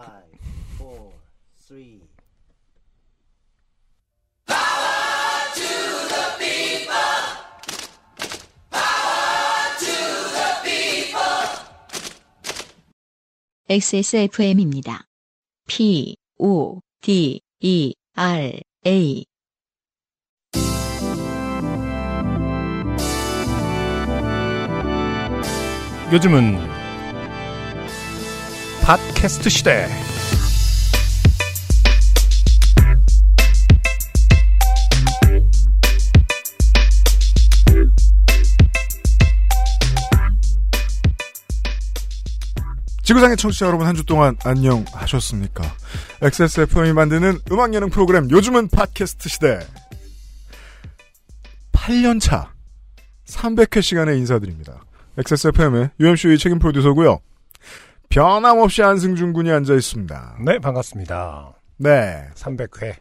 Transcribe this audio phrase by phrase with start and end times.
[0.00, 0.38] Five,
[0.78, 1.12] four,
[1.66, 2.00] three.
[13.68, 15.04] XSFM입니다.
[15.66, 19.24] P, O, D, E, R, A.
[26.12, 26.77] 요즘은
[28.88, 29.86] 팟캐스트 시대.
[43.02, 45.64] 지구상의 청취자 여러분 한 주 동안 안녕하셨습니까?
[46.22, 49.58] XSFM이 만드는 음악 예능 프로그램 요즘은 팟캐스트 시대
[51.72, 52.48] 8년차
[53.26, 54.82] 300회 시간에 인사드립니다.
[55.18, 57.20] XSFM의 UMC의 책임 프로듀서고요.
[58.08, 60.36] 변함없이 안승준 군이 앉아 있습니다.
[60.44, 61.52] 네, 반갑습니다.
[61.78, 62.24] 네.
[62.34, 62.94] 300회.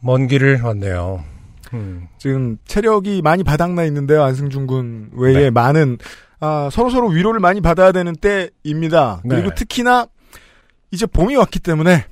[0.00, 1.24] 먼 길을 왔네요.
[1.72, 4.22] 음, 지금 체력이 많이 바닥나 있는데요.
[4.22, 5.50] 안승준 군 외에 네.
[5.50, 5.98] 많은
[6.38, 9.20] 아, 서로서로 위로를 많이 받아야 되는 때입니다.
[9.28, 9.54] 그리고 네.
[9.54, 10.06] 특히나
[10.90, 12.04] 이제 봄이 왔기 때문에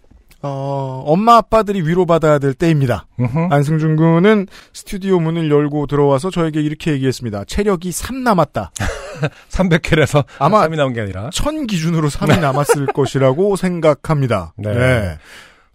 [0.44, 3.06] 어, 엄마 아빠들이 위로받아야 될 때입니다.
[3.18, 3.48] 음흠.
[3.50, 7.44] 안승준 군은 스튜디오 문을 열고 들어와서 저에게 이렇게 얘기했습니다.
[7.44, 8.70] 체력이 3 남았다.
[9.48, 14.52] 300회라서 아마- 3이 나온 게 아니라 천 기준으로 3이 남았을 것이라고 생각합니다.
[14.56, 14.74] 네.
[14.74, 15.18] 네.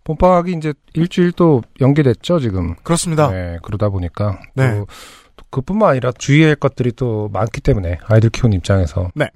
[0.03, 2.75] 봄방학이 이제 일주일 또 연기됐죠, 지금.
[2.83, 3.29] 그렇습니다.
[3.31, 4.79] 네, 그러다 보니까 네.
[5.35, 9.29] 또 그뿐만 아니라 주의할 것들이 또 많기 때문에 아이들 키우는 입장에서 네.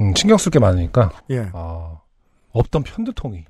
[0.00, 1.48] 음, 신경 쓸 게 많으니까 예.
[1.52, 1.96] 아,
[2.52, 3.44] 없던 편두통이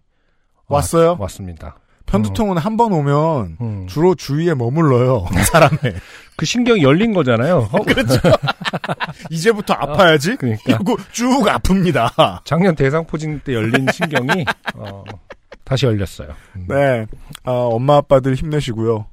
[0.73, 1.17] 왔어요?
[1.19, 1.77] 왔습니다.
[2.07, 3.87] 편두통은 한번 오면 음.
[3.89, 5.27] 주로 주위에 머물러요.
[5.53, 5.95] 사람의.
[6.37, 7.69] 그 신경이 열린 거잖아요.
[7.73, 7.79] 어?
[7.85, 8.19] 그렇죠.
[9.31, 10.37] 이제부터 아파야지?
[10.37, 12.45] 그러니까 이러고 쭉 아픕니다.
[12.45, 15.05] 작년 대상포진 때 열린 신경이 어,
[15.65, 16.29] 다시 열렸어요.
[16.57, 16.67] 음.
[16.69, 17.07] 네.
[17.45, 19.07] 아, 엄마 아빠들 힘내시고요.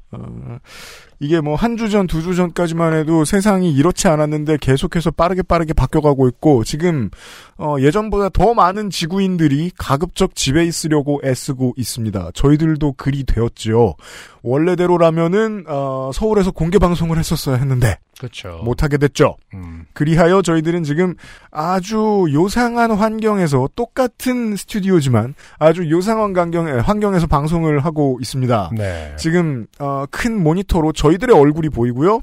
[1.20, 5.42] 어, 이게 뭐 한 주 전, 두 주 전까지만 해도 세상이 이렇지 않았는데 계속해서 빠르게
[5.44, 7.10] 빠르게 바뀌어가고 있고 지금
[7.58, 12.32] 어, 예전보다 더 많은 지구인들이 가급적 집에 있으려고 애쓰고 있습니다.
[12.34, 13.96] 저희들도 그리 되었지요.
[14.42, 18.60] 원래대로라면은 어, 서울에서 공개 방송을 했었어야 했는데 그렇죠.
[18.64, 19.38] 못하게 됐죠.
[19.54, 19.86] 음.
[19.94, 21.16] 그리하여 저희들은 지금
[21.52, 28.72] 아주 요상한 환경에서 똑같은 스튜디오지만 아주 요상한 환경에, 환경에서 방송을 하고 있습니다.
[28.78, 29.14] 네.
[29.18, 32.22] 지금 어, 큰 모니터로 저 희들의 얼굴이 보이고요.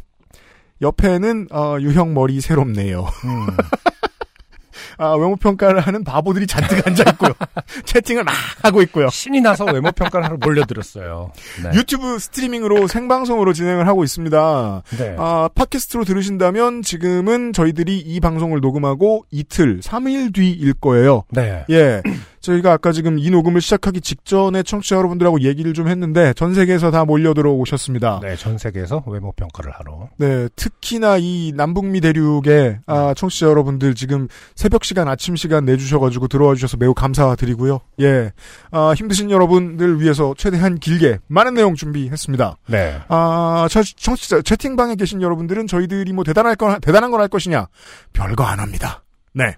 [0.82, 3.00] 옆에는 어, 유형 머리 새롭네요.
[3.24, 3.46] 음.
[4.98, 7.32] 아, 외모 평가를 하는 바보들이 잔뜩 앉아 있고요.
[7.84, 9.08] 채팅을 막 하고 있고요.
[9.10, 11.32] 신이 나서 외모 평가를 하러 몰려들었어요.
[11.62, 11.78] 네.
[11.78, 14.82] 유튜브 스트리밍으로 생방송으로 진행을 하고 있습니다.
[14.98, 15.16] 네.
[15.18, 21.24] 아, 팟캐스트로 들으신다면 지금은 저희들이 이 방송을 녹음하고 이틀, 3일 뒤일 거예요.
[21.30, 21.64] 네.
[21.70, 22.02] 예.
[22.46, 27.04] 저희가 아까 지금 이 녹음을 시작하기 직전에 청취자 여러분들하고 얘기를 좀 했는데 전 세계에서 다
[27.04, 28.20] 몰려 들어오셨습니다.
[28.22, 30.08] 네, 전 세계에서 외모 평가를 하러.
[30.16, 36.54] 네, 특히나 이 남북미 대륙에 아, 청취자 여러분들 지금 새벽 시간, 아침 시간 내주셔가지고 들어와
[36.54, 37.80] 주셔서 매우 감사드리고요.
[38.00, 38.32] 예,
[38.70, 42.56] 아, 힘드신 여러분들 위해서 최대한 길게 많은 내용 준비했습니다.
[42.68, 42.98] 네.
[43.08, 47.66] 아, 저, 청취자 채팅방에 계신 여러분들은 저희들이 뭐 대단할 건 대단한 걸 할 것이냐?
[48.12, 49.02] 별거 안 합니다.
[49.32, 49.56] 네,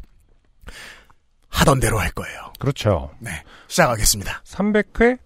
[1.48, 2.52] 하던 대로 할 거예요.
[2.58, 3.10] 그렇죠.
[3.18, 3.30] 네,
[3.68, 4.42] 시작하겠습니다.
[4.44, 5.18] 300회,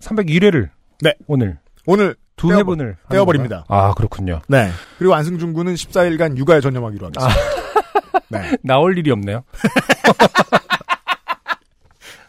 [0.00, 0.68] 301회를.
[1.00, 1.14] 네.
[1.26, 2.96] 오늘 오늘 두 회분을.
[3.08, 3.64] 떼어버립니다.
[3.68, 4.40] 아, 그렇군요.
[4.48, 7.40] 네 그리고 안승준 군은 14일간 육아에 전념하기로 하겠습니다.
[8.28, 8.56] 네.
[8.62, 9.42] 나올 일이 없네요.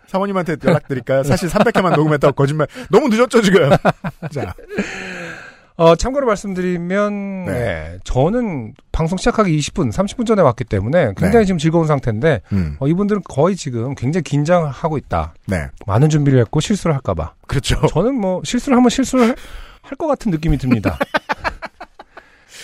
[0.07, 1.23] 사모님한테 연락드릴까요?
[1.23, 2.67] 사실 300회만 녹음했다고 거짓말.
[2.89, 3.69] 너무 늦었죠, 지금?
[4.33, 4.55] 자,
[5.79, 7.51] 어, 참고로 말씀드리면, 네.
[7.53, 7.97] 네.
[8.03, 11.45] 저는 방송 시작하기 20분, 30분 전에 왔기 때문에 굉장히 네.
[11.45, 15.33] 지금 즐거운 상태인데, 음, 어, 이분들은 거의 지금 굉장히 긴장을 하고 있다.
[15.45, 15.67] 네.
[15.87, 17.31] 많은 준비를 했고 실수를 할까봐.
[17.47, 17.79] 그렇죠.
[17.87, 19.35] 저는 뭐 실수를 하면 실수를
[19.81, 20.99] 할 것 같은 느낌이 듭니다.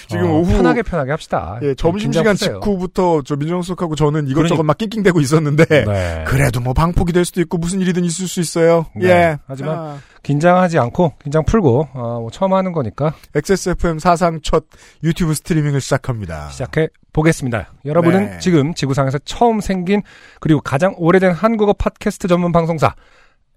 [0.08, 1.60] 지금 어, 오후 편하게 편하게 합시다.
[1.64, 2.60] 예, 점심 시간 긴장 푸세요.
[2.62, 6.24] 직후부터 저 민정수석하고 저는 이것저것 그러니- 막 낑낑대고 있었는데, 네.
[6.28, 8.86] 그래도 뭐 방폭이 될 수도 있고 무슨 일이든 있을 수 있어요.
[8.96, 9.08] 네.
[9.08, 9.38] 예.
[9.48, 14.66] 하지만 아, 긴장하지 않고 긴장 풀고 어, 뭐 처음 하는 거니까 XSFM 사상 첫
[15.04, 16.50] 유튜브 스트리밍을 시작합니다.
[16.50, 17.74] 시작해 보겠습니다.
[17.86, 18.40] 여러분은 네.
[18.40, 20.02] 지금 지구상에서 처음 생긴
[20.40, 22.94] 그리고 가장 오래된 한국어 팟캐스트 전문 방송사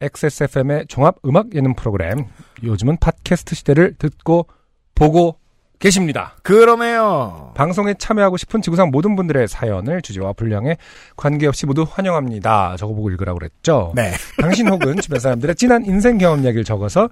[0.01, 2.27] XSFM의 종합 음악 예능 프로그램
[2.63, 4.47] 요즘은 팟캐스트 시대를 듣고
[4.95, 5.37] 보고
[5.79, 6.37] 계십니다.
[6.43, 7.53] 그러네요.
[7.55, 10.77] 방송에 참여하고 싶은 지구상 모든 분들의 사연을 주제와 분량에
[11.17, 12.77] 관계없이 모두 환영합니다.
[12.79, 13.93] 저거 보고 읽으라고 그랬죠.
[13.95, 14.13] 네.
[14.41, 17.09] 당신 혹은 주변 사람들의 진한 인생 경험 이야기를 적어서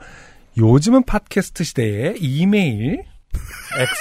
[0.58, 3.04] 요즘은 팟캐스트 시대에 이메일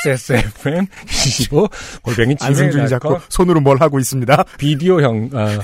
[0.05, 1.67] XSFM 25
[2.01, 4.43] 골뱅이 안승준이 자꾸 손으로 뭘 하고 있습니다.
[4.57, 5.59] 비디오형 아,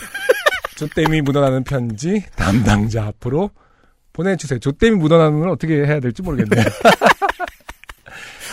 [0.75, 3.51] 좆됨이 묻어나는 편지 담당자 앞으로
[4.13, 4.59] 보내주세요.
[4.59, 6.65] 좆됨이 묻어나는 건 어떻게 해야 될지 모르겠네요.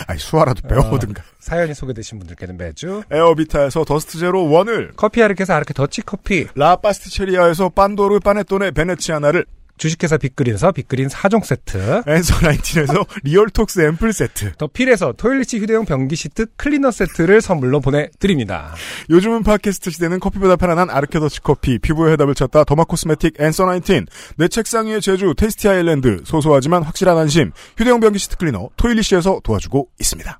[0.07, 1.23] 아니, 수화라도 배워보든가.
[1.39, 7.69] 사연이 소개되신 분들께는 매주 에어비타에서 Dust Zero One을, 커피 아르케에서 아르케 더치 커피 라 파스티체리아에서
[7.69, 9.45] 빤도르 파네토네 베네치아나를,
[9.79, 16.15] 주식회사 빅그린에서 빅그린 4종 세트 Answer Nineteen에서 리얼톡스 앰플 세트, 더 필에서 토일리시 휴대용 변기
[16.15, 18.75] 시트 클리너 세트를 선물로 보내드립니다.
[19.09, 24.05] 요즘은 팟캐스트 시대는 커피보다 편안한 아르케 더치 커피, 피부의 해답을 찾다 derma cosmetic Answer Nineteen,
[24.35, 29.89] 내 책상 위의 제주 Tasty Island, 소소하지만 확실한 안심, 휴대용 변기 시트 클리너, 토일리시에서 도와주고
[29.99, 30.39] 있습니다.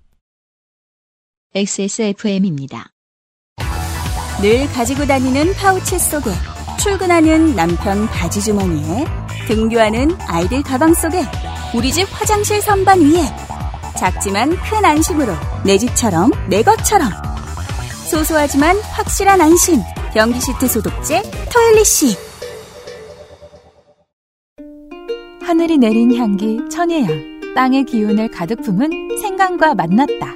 [1.56, 2.92] XSFM입니다.
[4.42, 6.30] 늘 가지고 다니는 파우치 속에
[6.80, 9.06] 출근하는 남편 바지 주머니에
[9.48, 11.22] 등교하는 아이들 가방 속에
[11.76, 13.26] 우리 집 화장실 선반 위에
[13.98, 15.34] 작지만 큰 안심으로
[15.66, 17.10] 내 집처럼 내 것처럼.
[18.10, 19.82] 소소하지만 확실한 안심
[20.14, 21.22] 변기 시트 소독제
[21.54, 22.16] 토일리시.
[25.42, 30.36] 하늘이 내린 향기 천혜향 땅의 기운을 가득 품은 생강과 만났다.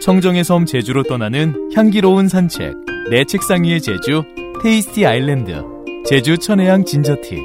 [0.00, 2.74] 청정의 섬 제주로 떠나는 향기로운 산책.
[3.10, 4.24] 내 책상 위의 제주
[4.60, 5.62] 테이스티 아일랜드
[6.04, 7.36] 제주 천혜향 진저티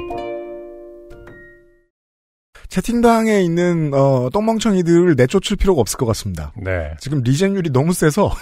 [2.68, 6.52] 채팅방에 있는, 어, 똥멍청이들을 내쫓을 필요가 없을 것 같습니다.
[6.56, 6.92] 네.
[6.98, 8.32] 지금 리젠율이 너무 세서,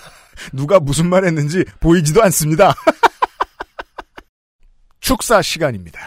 [0.52, 2.74] 누가 무슨 말 했는지 보이지도 않습니다.
[5.00, 5.98] 축사 시간입니다.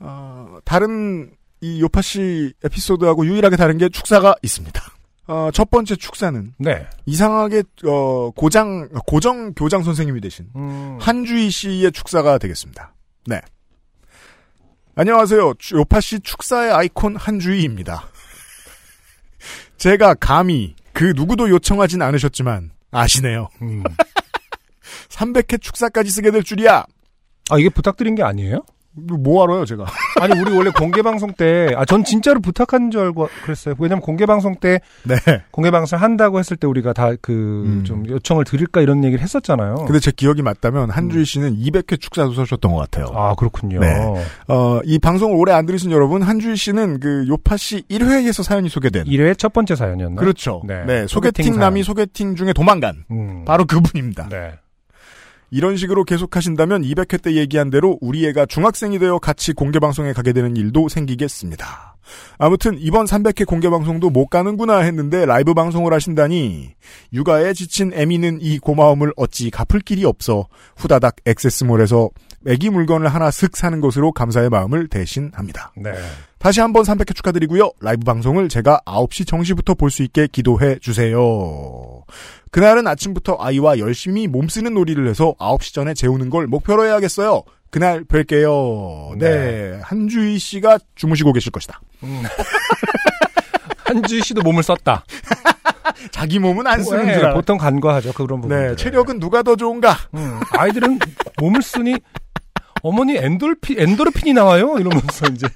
[0.00, 1.30] 어, 다른
[1.60, 4.82] 이 요파 씨 에피소드하고 유일하게 다른 게 축사가 있습니다.
[5.28, 6.86] 어, 첫 번째 축사는 네.
[7.06, 12.94] 이상하게 어, 고장 고정 교장 선생님이 되신 음, 한주희 씨의 축사가 되겠습니다.
[13.26, 13.40] 네.
[14.94, 15.54] 안녕하세요.
[15.58, 18.08] 주- 요파 씨 축사의 아이콘 한주희입니다.
[19.76, 23.48] 제가 감히 그 누구도 요청하진 않으셨지만 아시네요.
[23.62, 23.84] 음.
[25.10, 26.84] 300회 축사까지 쓰게 될 줄이야.
[27.50, 28.62] 아 이게 부탁드린 게 아니에요?
[29.18, 29.84] 뭐 하러요, 제가?
[30.20, 33.74] 아니 우리 원래 공개 방송 때 아 전 진짜로 부탁한 줄 알고 그랬어요.
[33.78, 35.16] 왜냐면 공개 방송 때 네.
[35.50, 37.84] 공개 방송을 한다고 했을 때 우리가 다그 음.
[37.84, 39.84] 좀 요청을 드릴까 이런 얘기를 했었잖아요.
[39.86, 43.06] 근데 제 기억이 맞다면 한주희 씨는 200회 축사도 써주셨던 것 같아요.
[43.14, 43.80] 아 그렇군요.
[43.80, 43.86] 네.
[44.48, 49.04] 어, 이 방송을 오래 안 들으신 여러분, 한주희 씨는 그 요파 씨 1회에서 사연이 소개된.
[49.04, 50.16] 1회 첫 번째 사연이었나요?
[50.16, 50.62] 그렇죠.
[50.66, 50.84] 네.
[50.84, 51.06] 네.
[51.06, 51.82] 소개팅 소개팅 남이.
[51.82, 53.04] 소개팅 중에 도망간.
[53.10, 53.44] 음.
[53.46, 54.28] 바로 그분입니다.
[54.28, 54.52] 네.
[55.50, 60.32] 이런 식으로 계속 하신다면 200회 때 얘기한 대로 우리 애가 중학생이 되어 같이 공개방송에 가게
[60.32, 61.96] 되는 일도 생기겠습니다.
[62.38, 66.70] 아무튼 이번 300회 공개방송도 못 가는구나 했는데 라이브 방송을 하신다니
[67.12, 72.10] 육아에 지친 애미는 이 고마움을 어찌 갚을 길이 없어 후다닥 액세스몰에서
[72.46, 75.72] 애기 물건을 하나 슥 사는 것으로 감사의 마음을 대신합니다.
[75.76, 75.92] 네.
[76.38, 77.72] 다시 한번 300회 축하드리고요.
[77.80, 82.04] 라이브 방송을 제가 9시 정시부터 볼 수 있게 기도해 주세요.
[82.50, 87.42] 그날은 아침부터 아이와 열심히 몸쓰는 놀이를 해서 9시 전에 재우는 걸 목표로 해야겠어요.
[87.70, 89.18] 그날 뵐게요.
[89.18, 89.78] 네.
[89.82, 91.80] 한주희 씨가 주무시고 계실 것이다.
[92.04, 92.22] 음.
[93.84, 95.04] 한주희 씨도 몸을 썼다.
[96.10, 97.34] 자기 몸은 안 쓰는 네, 줄 알아.
[97.34, 98.56] 보통 간과하죠 그런 부분.
[98.56, 99.96] 네, 체력은 누가 더 좋은가?
[100.14, 100.98] 음, 아이들은
[101.38, 101.96] 몸을 쓰니
[102.82, 105.48] 어머니 엔돌피 엔도르핀이 나와요 이러면서 이제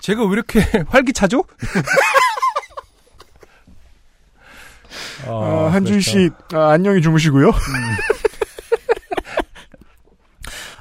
[0.00, 1.44] 제가 왜 이렇게 활기차죠?
[5.26, 6.10] 어, 한주희 그렇죠.
[6.10, 7.52] 씨 아, 안녕히 주무시고요.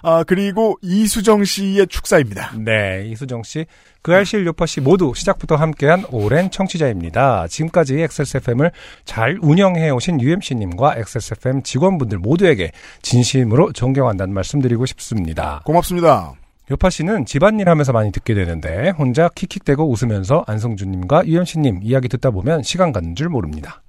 [0.08, 2.52] 아 그리고 이수정 씨의 축사입니다.
[2.60, 3.66] 네, 이수정 씨,
[4.04, 7.48] 그 알실 요파 씨 모두 시작부터 함께한 오랜 청취자입니다.
[7.48, 8.72] 지금까지 XSFM을
[9.04, 15.62] 잘 운영해 오신 UMC님과 XSFM 직원분들 모두에게 진심으로 존경한다는 말씀드리고 싶습니다.
[15.66, 16.34] 고맙습니다.
[16.70, 22.62] 요파 씨는 집안일 하면서 많이 듣게 되는데 혼자 킥킥대고 웃으면서 안성준님과 UMC님 이야기 듣다 보면
[22.62, 23.82] 시간 가는 줄 모릅니다.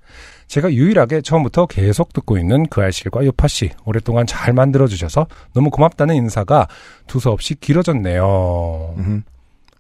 [0.46, 5.70] 제가 유일하게 처음부터 계속 듣고 있는 그 알실과 요파 씨 오랫동안 잘 만들어 주셔서 너무
[5.70, 6.68] 고맙다는 인사가
[7.06, 8.94] 두서없이 길어졌네요.
[8.98, 9.24] 음.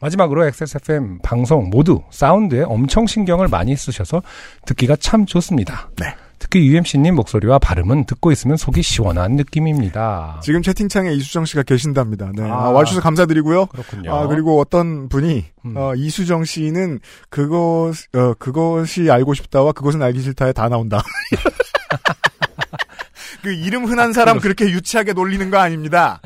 [0.00, 4.22] 마지막으로 XSFM 방송 모두 사운드에 엄청 신경을 많이 쓰셔서
[4.66, 5.90] 듣기가 참 좋습니다.
[5.98, 6.14] 네.
[6.38, 10.40] 특히 UMC님 목소리와 발음은 듣고 있으면 속이 시원한 느낌입니다.
[10.42, 12.32] 지금 채팅창에 이수정 씨가 계신답니다.
[12.34, 12.42] 네.
[12.42, 12.70] 아, 아.
[12.70, 13.66] 와주셔서 감사드리고요.
[13.66, 14.14] 그렇군요.
[14.14, 15.76] 아, 그리고 어떤 분이, 음.
[15.76, 17.00] 어, 이수정 씨는
[17.30, 21.02] 그것, 어, 그것이 알고 싶다와 그것은 알기 싫다에 다 나온다.
[23.42, 26.20] 그 이름 흔한 사람 그렇게 유치하게 놀리는 거 아닙니다.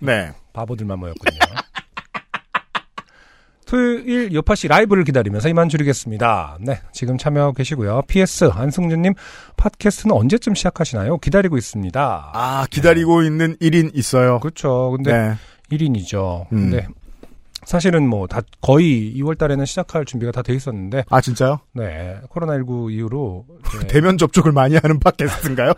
[0.00, 0.32] 네.
[0.52, 1.38] 바보들만 모였군요.
[3.66, 6.58] 토요일 요파시 라이브를 기다리면서 이만 줄이겠습니다.
[6.60, 8.02] 네, 지금 참여하고 계시고요.
[8.08, 9.14] PS 안승준님
[9.56, 11.18] 팟캐스트는 언제쯤 시작하시나요?
[11.18, 12.30] 기다리고 있습니다.
[12.32, 14.38] 아, 기다리고 있는 1인 있어요.
[14.40, 14.90] 그렇죠.
[14.92, 15.34] 근데 네.
[15.76, 16.46] 1인이죠.
[16.52, 16.70] 음.
[16.70, 16.86] 근데
[17.64, 21.60] 사실은 뭐 다 거의 2월 달에는 시작할 준비가 다 돼 있었는데 아 진짜요?
[21.72, 25.72] 네 코로나19 이후로 이제 대면 접촉을 많이 하는 팟캐스트인가요?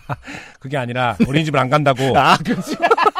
[0.60, 2.76] 그게 아니라 어린이집을 안 간다고 아 그렇지.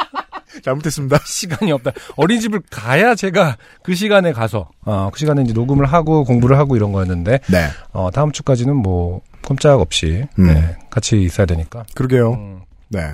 [0.63, 1.19] 잘못했습니다.
[1.25, 1.91] 시간이 없다.
[2.15, 6.91] 어린이집을 가야 제가 그 시간에 가서 어, 그 시간에 이제 녹음을 하고 공부를 하고 이런
[6.91, 7.67] 거였는데 네.
[7.91, 10.47] 어, 다음 주까지는 뭐 꼼짝 없이 음.
[10.47, 11.85] 네, 같이 있어야 되니까.
[11.93, 12.33] 그러게요.
[12.33, 13.13] 음, 네.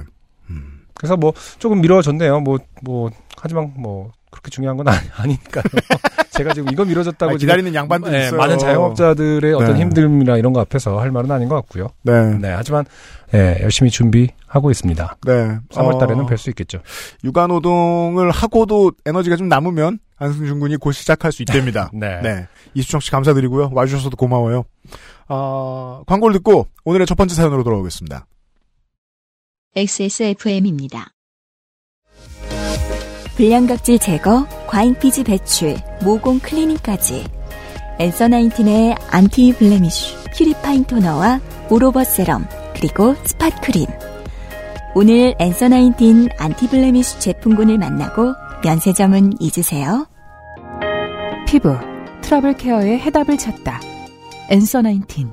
[0.96, 2.40] 그래서 뭐 조금 미뤄졌네요.
[2.40, 5.64] 뭐뭐 하지만 뭐 그렇게 중요한 건 아니, 아니 니까요.
[6.32, 8.40] 제가 지금 이거 미뤄졌다고 아, 지금 기다리는 양반들 네, 있어요.
[8.40, 9.86] 많은 자영업자들의 어떤 네.
[9.86, 11.90] 힘듦이나 이런 거 앞에서 할 말은 아닌 것 같고요.
[12.02, 12.38] 네.
[12.40, 12.86] 네, 하지만
[13.34, 15.18] 예, 열심히 준비하고 있습니다.
[15.26, 15.60] 네.
[15.70, 16.80] 3월 달에는 어, 뵐수 있겠죠.
[17.24, 21.90] 육아 노동을 하고도 에너지가 좀 남으면 안승준 군이 곧 시작할 수 있답니다.
[21.94, 22.20] 네.
[22.22, 22.48] 네.
[22.74, 23.70] 이수정 씨 감사드리고요.
[23.74, 24.66] 와주셔서도 고마워요.
[25.28, 28.26] 아, 광고를 듣고 오늘의 첫 번째 사연으로 돌아오겠습니다.
[29.76, 31.13] XSFM입니다.
[33.36, 37.26] 불량각질 제거, 과잉피지 배출, 모공 클리닝까지.
[38.00, 43.86] Answer Nineteen의 anti blemish, purifying 토너와 all over serum, 그리고 spot 크림.
[44.96, 50.08] 오늘 Answer Nineteen anti blemish 제품군을 만나고 면세점은 잊으세요.
[51.48, 51.76] 피부
[52.22, 53.80] 트러블 케어의 해답을 찾다.
[54.50, 55.32] Answer Nineteen.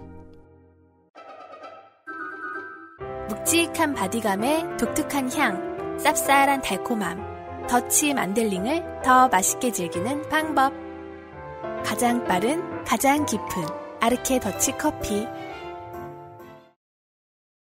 [3.28, 7.29] 묵직한 body감에 독특한 향, 쌉쌀한 달콤함,
[7.70, 10.72] 더치 만델링을 더 맛있게 즐기는 방법.
[11.84, 13.46] 가장 빠른, 가장 깊은
[14.00, 15.24] 아르케 더치 커피.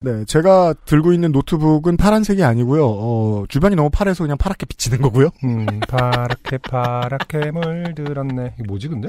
[0.01, 2.87] 네, 제가 들고 있는 노트북은 파란색이 아니고요.
[2.87, 5.31] 어, 주변이 너무 파래서 그냥 파랗게 비치는 거고요.
[5.43, 8.57] 음, 파랗게 파랗게 물들었네.
[8.57, 9.09] 이게 뭐지 근데?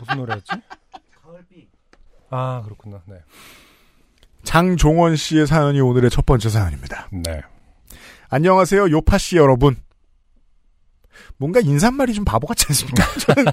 [0.00, 0.52] 무슨 노래였지?
[2.28, 3.00] 아 그렇구나.
[3.06, 3.14] 네.
[4.42, 7.08] 장종원 씨의 사연이 오늘의 첫 번째 사연입니다.
[7.10, 7.40] 네.
[8.30, 9.76] 안녕하세요, 요파 씨 여러분.
[11.38, 13.04] 뭔가 인사말이 좀 바보 같지 않습니까?
[13.26, 13.52] 저는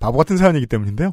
[0.00, 1.12] 바보 같은 사연이기 때문인데요.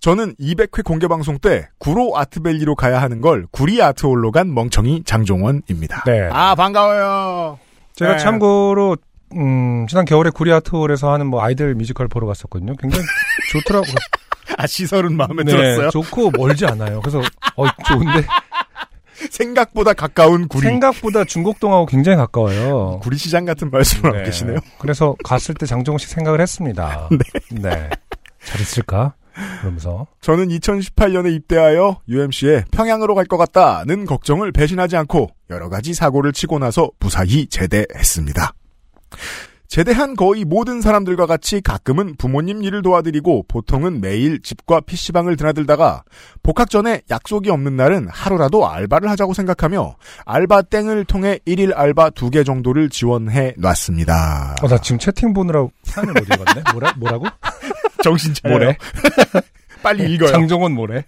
[0.00, 6.04] 저는 200회 공개 방송 때 구로 아트밸리로 가야 하는 걸 구리 아트홀로 간 멍청이 장종원입니다.
[6.04, 6.28] 네.
[6.32, 7.58] 아 반가워요.
[7.94, 8.18] 제가 네.
[8.18, 8.96] 참고로
[9.34, 12.74] 음, 지난 겨울에 구리 아트홀에서 하는 뭐 아이들 뮤지컬 보러 갔었거든요.
[12.76, 13.04] 굉장히
[13.50, 13.94] 좋더라고요.
[14.56, 15.90] 아 시설은 마음에 네, 들었어요.
[15.90, 17.00] 좋고 멀지 않아요.
[17.00, 17.20] 그래서
[17.56, 18.24] 어 좋은데
[19.36, 20.62] 생각보다 가까운 구리.
[20.66, 23.00] 생각보다 중곡동하고 굉장히 가까워요.
[23.02, 24.58] 구리 시장 같은 말씀을 하고 계시네요.
[24.78, 27.08] 그래서 갔을 때 장정호 씨 생각을 했습니다.
[27.52, 27.90] 네.
[28.44, 29.14] 잘 있을까?
[29.60, 36.32] 그러면서 저는 2018년에 입대하여 UMC에 평양으로 갈 것 같다는 걱정을 배신하지 않고 여러 가지 사고를
[36.32, 38.52] 치고 나서 무사히 제대했습니다.
[39.68, 46.04] 제대한 거의 모든 사람들과 같이 가끔은 부모님 일을 도와드리고 보통은 매일 집과 PC방을 드나들다가
[46.42, 52.46] 복학 전에 약속이 없는 날은 하루라도 알바를 하자고 생각하며 알바 땡을 통해 1일 알바 2개
[52.46, 54.56] 정도를 지원해 놨습니다.
[54.62, 56.62] 어, 나 지금 채팅 보느라 사연을 못 읽었네.
[56.72, 57.26] 뭐라 뭐라고?
[58.02, 58.58] 정신 차려요.
[58.58, 58.76] 뭐래?
[59.82, 60.30] 빨리 읽어요.
[60.30, 61.04] 장정원 뭐래?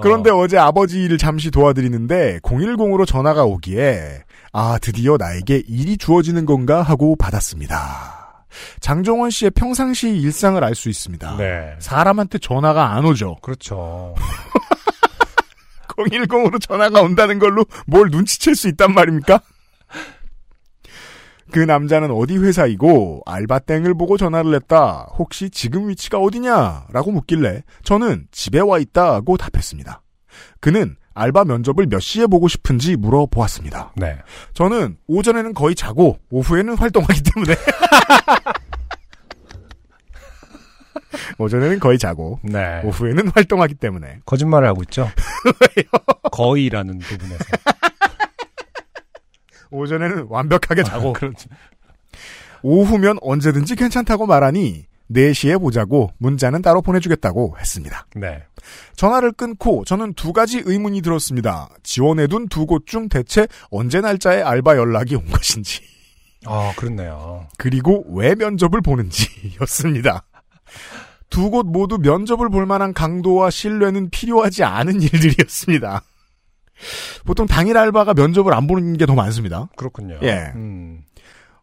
[0.00, 6.46] 그런데 어, 어제 아버지 일을 잠시 도와드리는데 010으로 전화가 오기에 아 드디어 나에게 일이 주어지는
[6.46, 8.44] 건가 하고 받았습니다.
[8.80, 11.36] 장종원 씨의 평상시 일상을 알 수 있습니다.
[11.36, 11.74] 네.
[11.78, 13.36] 사람한테 전화가 안 오죠.
[13.42, 14.14] 그렇죠.
[15.88, 19.40] 010으로 전화가 온다는 걸로 뭘 눈치챌 수 있단 말입니까?
[21.52, 25.06] 그 남자는 어디 회사이고 알바땡을 보고 전화를 했다.
[25.16, 26.86] 혹시 지금 위치가 어디냐?
[26.92, 30.02] 라고 묻길래 저는 집에 와 있다고 답했습니다.
[30.60, 33.92] 그는 알바 면접을 몇 시에 보고 싶은지 물어보았습니다.
[33.96, 34.18] 네.
[34.52, 37.54] 저는 오전에는 거의 자고 오후에는 활동하기 때문에
[41.38, 42.82] 오전에는 거의 자고 네.
[42.84, 45.08] 오후에는 활동하기 때문에 거짓말을 하고 있죠.
[46.32, 47.38] 거의라는 부분에서.
[49.70, 51.48] 오전에는 완벽하게 자고 그렇죠.
[52.62, 58.06] 오후면 언제든지 괜찮다고 말하니 4시에 보자고 문자는 따로 보내주겠다고 했습니다.
[58.16, 58.42] 네.
[58.96, 61.68] 전화를 끊고 저는 두 가지 의문이 들었습니다.
[61.82, 65.80] 지원해둔 두 곳 중 대체 언제 날짜에 알바 연락이 온 것인지
[66.44, 67.46] 아, 그렇네요.
[67.58, 70.24] 그리고 왜 면접을 보는지였습니다.
[71.30, 76.02] 두 곳 모두 면접을 볼 만한 강도와 신뢰는 필요하지 않은 일들이었습니다.
[77.24, 79.68] 보통 당일 알바가 면접을 안 보는 게 더 많습니다.
[79.76, 80.18] 그렇군요.
[80.22, 80.52] 예.
[80.54, 81.02] 음.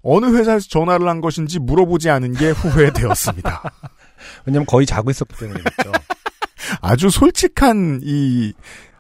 [0.04, 3.64] 어느 회사에서 전화를 한 것인지 물어보지 않은 게 후회되었습니다.
[4.46, 5.92] 왜냐면 거의 자고 있었기 때문이겠죠.
[6.82, 8.54] 아주 솔직한 이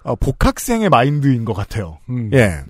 [0.04, 2.00] 어, 복학생의 마인드인 것 같아요.
[2.10, 2.30] 음.
[2.34, 2.62] 예.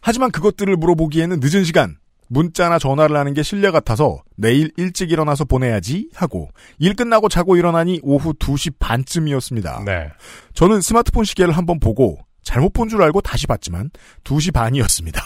[0.00, 1.96] 하지만 그것들을 물어보기에는 늦은 시간,
[2.28, 8.00] 문자나 전화를 하는 게 실례 같아서 내일 일찍 일어나서 보내야지 하고 일 끝나고 자고 일어나니
[8.02, 9.82] 오후 2시 반쯤이었습니다.
[9.86, 10.08] 네.
[10.54, 13.90] 저는 스마트폰 시계를 한번 보고 잘못 본 줄 알고 다시 봤지만
[14.24, 15.22] 2시 반이었습니다.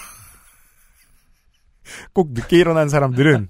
[2.12, 3.48] 꼭 늦게 일어난 사람들은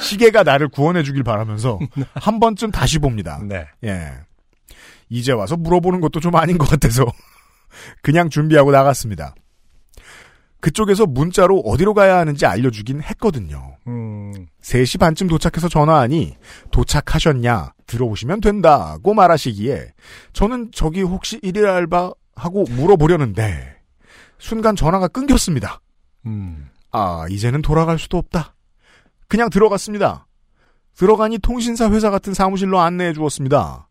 [0.00, 1.78] 시계가 나를 구원해 주길 바라면서
[2.14, 3.40] 한 번쯤 다시 봅니다.
[3.42, 3.66] 네.
[3.84, 4.12] 예.
[5.08, 7.04] 이제 와서 물어보는 것도 좀 아닌 것 같아서
[8.02, 9.34] 그냥 준비하고 나갔습니다.
[10.60, 13.76] 그쪽에서 문자로 어디로 가야 하는지 알려주긴 했거든요.
[13.88, 14.32] 음,
[14.62, 16.36] 3시 반쯤 도착해서 전화하니
[16.70, 19.92] 도착하셨냐 들어오시면 된다고 말하시기에
[20.32, 23.76] 저는 저기 혹시 일일 알바 하고 물어보려는데
[24.38, 25.80] 순간 전화가 끊겼습니다.
[26.26, 26.68] 음.
[26.92, 28.54] 아 이제는 돌아갈 수도 없다.
[29.28, 30.26] 그냥 들어갔습니다.
[30.94, 33.88] 들어가니 통신사 회사 같은 사무실로 안내해 주었습니다.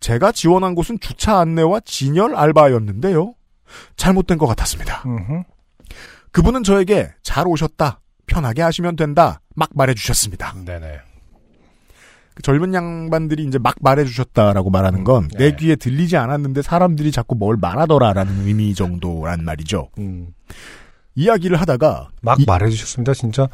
[0.00, 3.34] 제가 지원한 곳은 주차 안내와 진열 알바였는데요.
[3.96, 5.02] 잘못된 것 같았습니다.
[5.06, 5.42] 음흠.
[6.30, 8.00] 그분은 저에게 잘 오셨다.
[8.26, 9.40] 편하게 하시면 된다.
[9.54, 10.54] 막 말해 주셨습니다.
[10.64, 11.00] 네네.
[12.34, 15.56] 그 젊은 양반들이 이제 막 말해 주셨다라고 말하는 건내 네.
[15.56, 19.90] 귀에 들리지 않았는데 사람들이 자꾸 뭘 말하더라라는 의미 정도란 말이죠.
[19.98, 20.28] 음.
[21.14, 23.14] 이야기를 하다가 막 이- 말해주셨습니다.
[23.14, 23.48] 진짜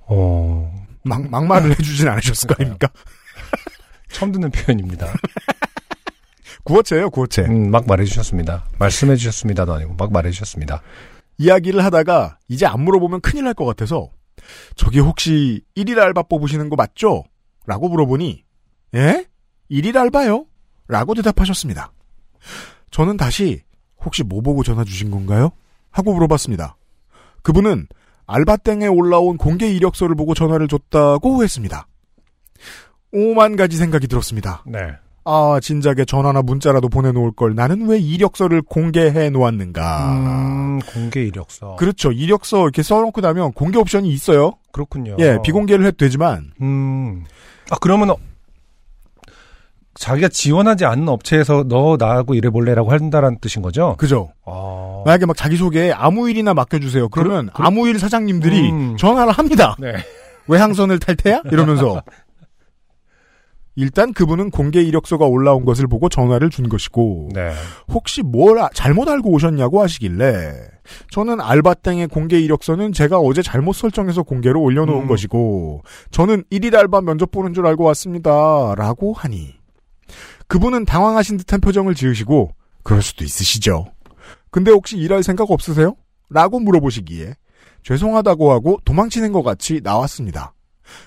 [0.00, 2.88] 어 막, 막말을 해주진 않으셨을 거 아닙니까?
[4.10, 5.06] 처음 듣는 표현입니다.
[6.64, 7.42] 구어체예요, 구어체.
[7.42, 8.66] 음, 막 말해주셨습니다.
[8.78, 10.82] 말씀해주셨습니다도 아니고 막 말해주셨습니다.
[11.38, 14.10] 이야기를 하다가 이제 안 물어보면 큰일 날 것 같아서
[14.74, 17.24] 저기 혹시 1일 알바 뽑으시는 거 맞죠?
[17.66, 18.44] 라고 물어보니
[18.94, 19.26] 예?
[19.70, 20.46] 1일 알바요?
[20.88, 21.92] 라고 대답하셨습니다.
[22.90, 23.62] 저는 다시
[24.04, 25.50] 혹시 뭐 보고 전화 주신 건가요?
[25.90, 26.76] 하고 물어봤습니다.
[27.42, 27.86] 그분은
[28.26, 31.86] 알바땡에 올라온 공개 이력서를 보고 전화를 줬다고 했습니다.
[33.12, 34.62] 오만 가지 생각이 들었습니다.
[34.66, 34.78] 네.
[35.24, 40.12] 아, 진작에 전화나 문자라도 보내놓을 걸 나는 왜 이력서를 공개해 놓았는가.
[40.14, 41.76] 음, 공개 이력서.
[41.76, 42.10] 그렇죠.
[42.12, 44.54] 이력서 이렇게 써놓고 나면 공개 옵션이 있어요.
[44.72, 45.16] 그렇군요.
[45.18, 47.24] 예, 비공개를 해도 되지만 음.
[47.70, 48.16] 아, 그러면, 어,
[50.00, 53.96] 자기가 지원하지 않는 업체에서 너 나하고 일해볼래라고 한다라는 뜻인 거죠?
[53.98, 54.32] 그죠.
[54.46, 55.02] 아.
[55.04, 57.10] 만약에 막 자기소개에 아무 일이나 맡겨주세요.
[57.10, 58.96] 그러면 그- 아무 일 사장님들이 음.
[58.96, 59.76] 전화를 합니다.
[59.78, 59.92] 네.
[60.48, 61.42] 외항선을 탈 테야?
[61.52, 62.02] 이러면서.
[63.76, 67.52] 일단 그분은 공개 이력서가 올라온 것을 보고 전화를 준 것이고 네.
[67.92, 70.52] 혹시 뭘 아- 잘못 알고 오셨냐고 하시길래
[71.10, 75.06] 저는 알바땡의 공개 이력서는 제가 어제 잘못 설정해서 공개로 올려놓은 음.
[75.08, 78.74] 것이고 저는 1일 알바 면접 보는 줄 알고 왔습니다.
[78.76, 79.59] 라고 하니
[80.50, 82.50] 그분은 당황하신 듯한 표정을 지으시고
[82.82, 83.86] 그럴 수도 있으시죠.
[84.50, 85.94] 근데 혹시 일할 생각 없으세요?
[86.28, 87.34] 라고 물어보시기에
[87.84, 90.52] 죄송하다고 하고 도망치는 것 같이 나왔습니다.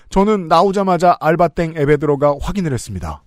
[0.08, 3.22] 저는 나오자마자 알바땡 앱에 들어가 확인을 했습니다.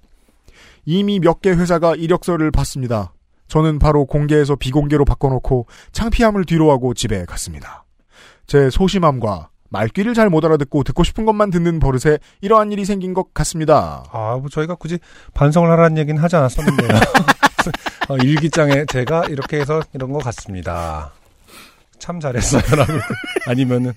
[0.86, 3.14] 이미 몇 개 회사가 이력서를 봤습니다.
[3.48, 7.86] 저는 바로 공개에서 비공개로 바꿔놓고 창피함을 뒤로하고 집에 갔습니다.
[8.48, 13.34] 제 소심함과 말귀를 잘 못 알아듣고 듣고 싶은 것만 듣는 버릇에 이러한 일이 생긴 것
[13.34, 14.04] 같습니다.
[14.12, 15.00] 아, 뭐 저희가 굳이
[15.34, 16.90] 반성을 하라는 얘기는 하지 않았었는데요.
[18.10, 21.12] 어, 일기장에 제가 이렇게 해서 이런 것 같습니다.
[22.00, 22.94] 참 잘했어요라고
[23.48, 23.94] 아니면은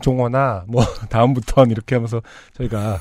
[0.00, 2.22] 종호나 뭐 다음부터는 이렇게 하면서
[2.54, 3.00] 저희가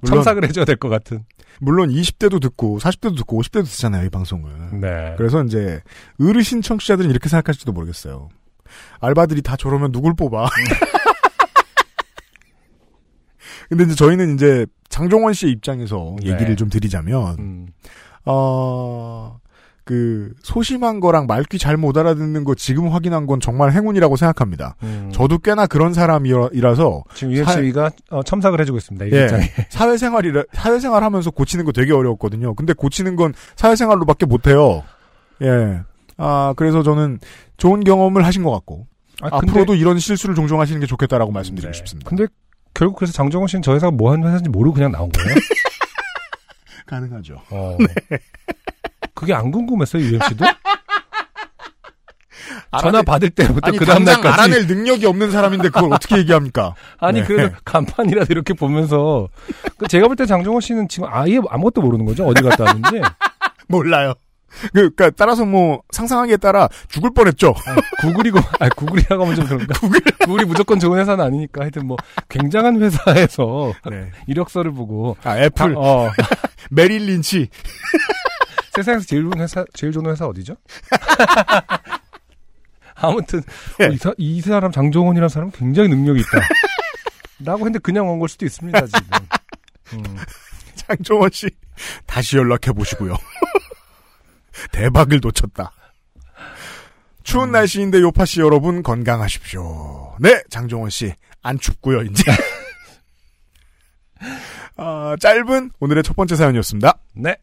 [0.00, 1.24] 물론, 첨삭을 해줘야 될 것 같은.
[1.60, 4.80] 물론 20대도 듣고 40대도 듣고 50대도 듣잖아요, 이 방송을.
[4.80, 5.14] 네.
[5.16, 5.80] 그래서 이제
[6.20, 8.28] 어르신 청취자들은 이렇게 생각할지도 모르겠어요.
[9.00, 10.48] 알바들이 다 저러면 누굴 뽑아?
[13.68, 16.32] 근데 이제 저희는 이제 장종원 씨의 입장에서 네.
[16.32, 17.66] 얘기를 좀 드리자면 음,
[18.24, 19.38] 어,
[19.84, 24.74] 그, 소심한 거랑 말귀 잘 못 알아듣는 거 지금 확인한 건 정말 행운이라고 생각합니다.
[24.82, 25.10] 음.
[25.14, 29.04] 저도 꽤나 그런 사람이라서 지금 UMC가 어, 첨삭을 해주고 있습니다.
[29.06, 29.42] 일기장에.
[29.42, 32.54] 예, 사회생활이라, 사회생활 하면서 고치는 거 되게 어려웠거든요.
[32.54, 34.82] 근데 고치는 건 사회생활로밖에 못해요.
[35.42, 35.80] 예.
[36.18, 37.18] 아, 그래서 저는
[37.56, 38.86] 좋은 경험을 하신 것 같고,
[39.22, 41.76] 아, 근데- 앞으로도 이런 실수를 종종 하시는 게 좋겠다라고 말씀드리고 네.
[41.76, 42.08] 싶습니다.
[42.08, 42.26] 근데
[42.74, 45.34] 결국 그래서 장정원 씨는 저 회사가 뭐 하는 회사인지 모르고 그냥 나온 거예요?
[46.86, 47.40] 가능하죠.
[47.50, 47.76] 어.
[49.14, 50.44] 그게 안 궁금했어요, UMC도?
[52.80, 54.28] 전화 받을 때부터 그 다음날까지.
[54.28, 56.74] 알아낼 능력이 없는 사람인데 그걸 어떻게 얘기합니까?
[56.98, 57.26] 아니, 네.
[57.26, 59.28] 그래도 간판이라도 이렇게 보면서.
[59.78, 62.26] 그 제가 볼 때 장정원 씨는 지금 아예 아무것도 모르는 거죠?
[62.26, 63.00] 어디 갔다 왔는지.
[63.68, 64.14] 몰라요.
[64.48, 67.54] 그, 그니까, 따라서 뭐, 상상하기에 따라 죽을 뻔했죠.
[68.00, 69.78] 구글이고, 아 구글이라고 하면 좀 그런가?
[69.78, 70.00] 구글.
[70.20, 71.62] 구글이 무조건 좋은 회사는 아니니까.
[71.62, 71.96] 하여튼 뭐,
[72.28, 74.10] 굉장한 회사에서 네.
[74.26, 75.16] 이력서를 보고.
[75.22, 76.10] 아, 애플, 다- 어,
[76.70, 77.48] 메릴 린치.
[78.74, 80.56] 세상에서 제일 좋은 회사, 제일 좋은 회사 어디죠?
[82.94, 83.42] 아무튼,
[83.78, 83.86] 네.
[83.86, 86.40] 어, 이, 사, 이 사람 장종원이라는 사람은 굉장히 능력이 있다.
[87.44, 89.00] 라고 했는데 그냥 온 걸 수도 있습니다, 지금.
[89.94, 90.02] 음.
[90.74, 91.48] 장종원 씨,
[92.06, 93.16] 다시 연락해 보시고요.
[94.72, 95.72] 대박을 놓쳤다.
[97.22, 100.16] 추운 날씨인데 요파 씨 여러분 건강하십시오.
[100.18, 102.24] 네, 장종원 씨, 안 춥고요, 이제.
[104.76, 106.98] 아, 짧은 오늘의 첫 번째 사연이었습니다.
[107.16, 107.36] 네.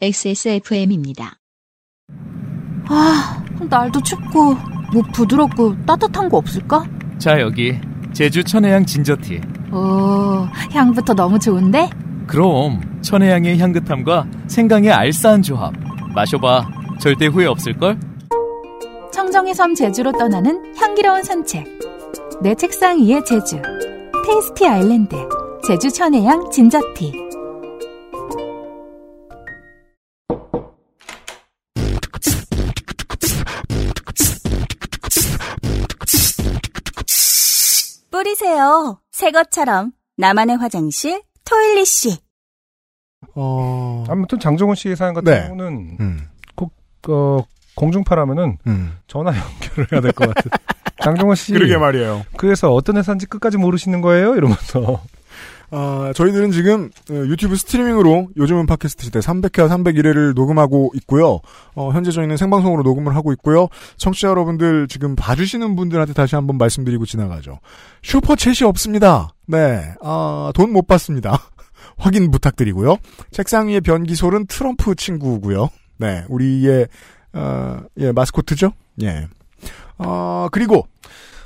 [0.00, 1.38] XSFM입니다.
[2.88, 4.54] 아, 날도 춥고,
[4.92, 6.84] 뭐 부드럽고 따뜻한 거 없을까?
[7.18, 7.78] 자, 여기
[8.12, 9.40] 제주 천혜향 진저티.
[9.72, 11.88] 오, 향부터 너무 좋은데?
[12.26, 15.72] 그럼 천혜향의 향긋함과 생강의 알싸한 조합.
[16.14, 16.68] 마셔봐.
[17.00, 17.98] 절대 후회 없을걸?
[19.12, 21.66] 청정의 섬 제주로 떠나는 향기로운 산책.
[22.40, 23.60] 내 책상 위의 제주.
[24.26, 25.16] 테이스티 아일랜드.
[25.66, 27.12] 제주 천혜향 진저티.
[38.10, 39.00] 뿌리세요.
[39.12, 39.92] 새 것처럼.
[40.16, 42.16] 나만의 화장실, 토일리 씨.
[43.34, 45.42] 어, 아무튼 장종훈 씨의 사연 같은 네.
[45.48, 46.28] 경우는 음,
[47.08, 48.98] 어, 공중파라면은 음.
[49.06, 50.50] 전화 연결을 해야 될 것 같은.
[51.02, 51.52] 장종훈 씨.
[51.52, 52.24] 그러게 말이에요.
[52.36, 54.36] 그래서 어떤 회사인지 끝까지 모르시는 거예요?
[54.36, 55.02] 이러면서.
[55.76, 61.40] 아, 저희들은 지금 어, 유튜브 스트리밍으로 요즘은 팟캐스트 시대 300회와 301회를 녹음하고 있고요.
[61.74, 63.66] 어, 현재 저희는 생방송으로 녹음을 하고 있고요.
[63.96, 67.58] 청취자 여러분들 지금 봐주시는 분들한테 다시 한번 말씀드리고 지나가죠.
[68.02, 69.30] 슈퍼챗이 없습니다.
[69.46, 71.40] 네, 아, 돈 못 받습니다.
[71.98, 72.96] 확인 부탁드리고요.
[73.32, 75.70] 책상 위에 변기솔은 트럼프 친구고요.
[75.96, 76.86] 네, 우리의
[77.32, 78.70] 어, 예 마스코트죠.
[79.02, 79.26] 예.
[79.98, 80.86] 어, 그리고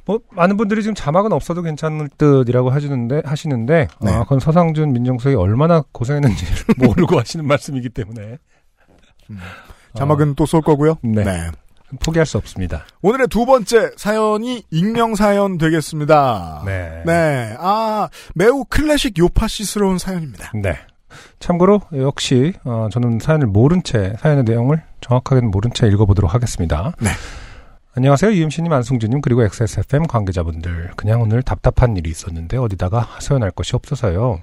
[0.09, 4.11] 뭐 많은 분들이 지금 자막은 없어도 괜찮을 듯이라고 하시는데 하시는데 네.
[4.11, 8.38] 아, 그건 서상준 민정수석이 얼마나 고생했는지를 모르고 하시는 말씀이기 때문에
[9.94, 10.97] 자막은 또쏠 거고요.
[11.03, 11.25] 네.
[11.25, 11.51] 네.
[12.01, 12.87] 포기할 수 없습니다.
[13.03, 16.62] 오늘의 두 번째 사연이 익명 사연 되겠습니다.
[16.64, 17.03] 네.
[17.05, 17.55] 네.
[17.59, 20.53] 아, 매우 클래식 요파시스러운 사연입니다.
[20.55, 20.79] 네.
[21.38, 26.94] 참고로 역시 어, 저는 사연을 모른 채 사연의 내용을 정확하게는 모른 채 읽어보도록 하겠습니다.
[26.99, 27.11] 네.
[27.98, 28.32] 안녕하세요.
[28.32, 30.92] 유엠씨님, 안승준님, 그리고 XSFM 관계자분들.
[30.94, 34.40] 그냥 오늘 답답한 일이 있었는데 어디다가 하소연할 것이 없어서요.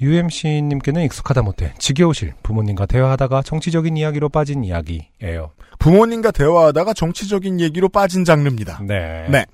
[0.00, 5.50] UMC님께는 익숙하다 못해 지겨우실 부모님과 대화하다가 정치적인 이야기로 빠진 이야기예요.
[5.80, 8.82] 부모님과 대화하다가 정치적인 얘기로 빠진 장르입니다.
[8.86, 9.26] 네.
[9.28, 9.46] 네.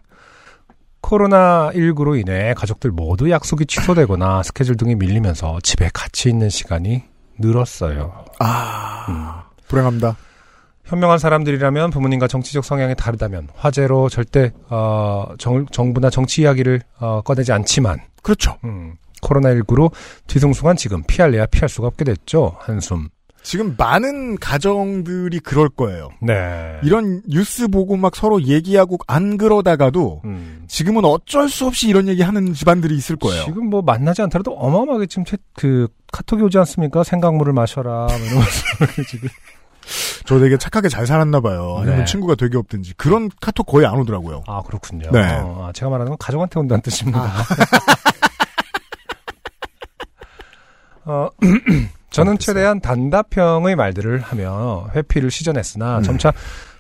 [1.01, 7.05] 코로나19로 인해 가족들 모두 약속이 취소되거나 스케줄 등이 밀리면서 집에 같이 있는 시간이
[7.39, 8.27] 늘었어요.
[8.41, 10.19] 아, 불행합니다.
[10.91, 17.53] 현명한 사람들이라면 부모님과 정치적 성향이 다르다면 화제로 절대 어, 정, 정부나 정치 이야기를 어, 꺼내지
[17.53, 18.57] 않지만 그렇죠.
[18.65, 19.93] 음, 코로나19로
[20.27, 22.57] 뒤숭숭한 지금 피할래야 피할 수가 없게 됐죠.
[22.59, 23.09] 한숨.
[23.43, 26.11] 지금 많은 가정들이 그럴 거예요.
[26.21, 26.79] 네.
[26.83, 30.65] 이런 뉴스 보고 막 서로 얘기하고 안 그러다가도 음.
[30.67, 33.45] 지금은 어쩔 수 없이 이런 얘기 하는 집안들이 있을 거예요.
[33.45, 37.03] 지금 뭐 만나지 않더라도 어마어마하게 지금 채, 그 카톡이 오지 않습니까?
[37.05, 38.09] 생강물을 마셔라.
[38.09, 39.29] 뭐 이러면서 지금.
[40.31, 41.79] 저 되게 착하게 잘 살았나 봐요.
[41.79, 42.05] 아니면 네.
[42.05, 42.95] 친구가 되게 없든지.
[42.97, 44.45] 그런 카톡 거의 안 오더라고요.
[44.47, 45.11] 아 그렇군요.
[45.11, 45.41] 네.
[45.43, 47.33] 어, 아, 제가 말하는 건 가족한테 온다는 뜻입니다.
[51.05, 51.29] 어,
[52.11, 56.03] 저는 최대한 단답형의 말들을 하며 회피를 시전했으나 음.
[56.05, 56.33] 점차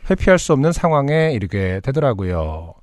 [0.09, 2.75] 회피할 수 없는 상황에 이르게 되더라고요.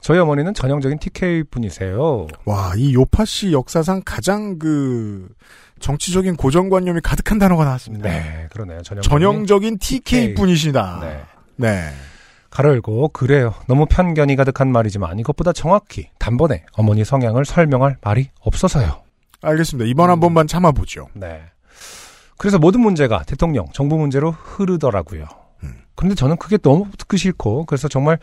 [0.00, 2.26] 저희 어머니는 전형적인 TK 분이세요.
[2.46, 5.28] 와, 이 요파 씨 역사상 가장 그
[5.80, 8.08] 정치적인 고정관념이 가득한 단어가 나왔습니다.
[8.08, 8.82] 네, 그러네요.
[8.82, 10.34] 전형적인, 전형적인 TK.
[10.34, 10.98] 분이시다.
[11.02, 11.20] 네.
[11.56, 11.90] 네.
[12.50, 13.54] 가로 열고 그래요.
[13.66, 19.02] 너무 편견이 가득한 말이지만 이것보다 정확히 단번에 어머니 성향을 설명할 말이 없어서요.
[19.42, 19.88] 알겠습니다.
[19.88, 21.08] 이번 한 번만 참아보죠.
[21.14, 21.40] 네.
[22.36, 25.26] 그래서 모든 문제가 대통령, 정부 문제로 흐르더라고요.
[25.62, 25.74] 음.
[25.94, 28.18] 그런데 저는 그게 너무 듣기 싫고, 그래서 정말,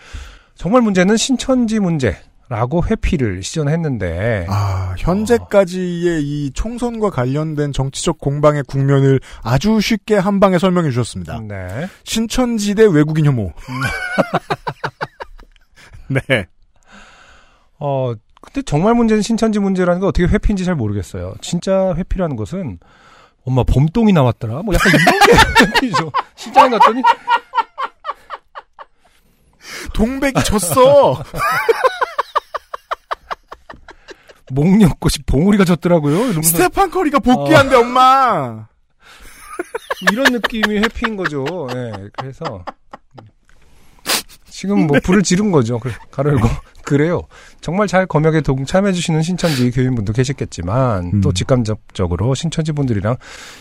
[0.55, 2.17] 정말 문제는 신천지 문제
[2.49, 10.57] 라고 회피를 시전했는데, 아, 현재까지의 이 총선과 관련된 정치적 공방의 국면을 아주 쉽게 한 방에
[10.57, 11.41] 설명해 주셨습니다.
[11.41, 11.87] 네.
[12.05, 13.51] 신천지대 외국인 혐오.
[16.07, 16.21] 네.
[17.79, 21.33] 어, 근데 정말 문제는 신천지 문제라는 게 어떻게 회피인지 잘 모르겠어요.
[21.41, 22.79] 진짜 회피라는 것은,
[23.45, 24.61] 엄마 봄동이 나왔더라?
[24.63, 25.33] 뭐 약간 이런 게
[25.81, 26.11] 회피죠.
[26.37, 27.01] 시장에 갔더니,
[29.93, 31.21] 동백이 졌어.
[34.51, 36.15] 목련꽃이 봉우리가 졌더라고요.
[36.15, 38.67] 이러면서 스테판 커리가 복귀한대, 엄마.
[40.11, 41.43] 이런 느낌이 회피인 거죠.
[41.73, 42.63] 네, 그래서
[44.49, 45.79] 지금 뭐 불을 지른 거죠.
[45.79, 46.47] 그- 가로 열고
[46.83, 47.21] 그래요.
[47.61, 51.21] 정말 잘 검역에 동참해 주시는 신천지 교인분도 계셨겠지만 음.
[51.21, 53.17] 또 직감적으로 신천지 분들이랑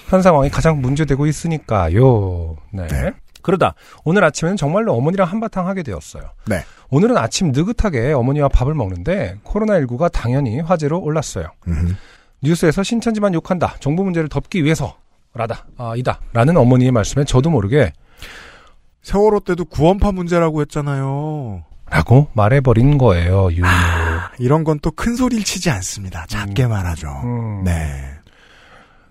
[0.08, 2.56] 현 상황이 가장 문제되고 있으니까요.
[2.72, 2.86] 네.
[2.86, 3.12] 네.
[3.46, 6.24] 그러다 오늘 아침에는 정말로 어머니랑 한바탕 하게 되었어요.
[6.46, 6.64] 네.
[6.90, 11.46] 오늘은 아침 느긋하게 어머니와 밥을 먹는데 코로나19가 당연히 화제로 올랐어요.
[11.68, 11.96] 음.
[12.42, 13.76] 뉴스에서 신천지만 욕한다.
[13.78, 15.66] 정부 문제를 덮기 위해서라다.
[15.78, 16.20] 아, 이다.
[16.32, 17.92] 라는 어머니의 말씀에 저도 모르게
[19.02, 21.62] 세월호 때도 구원파 문제라고 했잖아요.
[21.88, 23.48] 라고 말해버린 거예요.
[23.52, 23.62] 유유.
[24.40, 26.26] 이런 건 또 큰 소리를 치지 않습니다.
[26.28, 27.06] 작게 말하죠.
[27.22, 27.62] 음.
[27.62, 28.15] 네.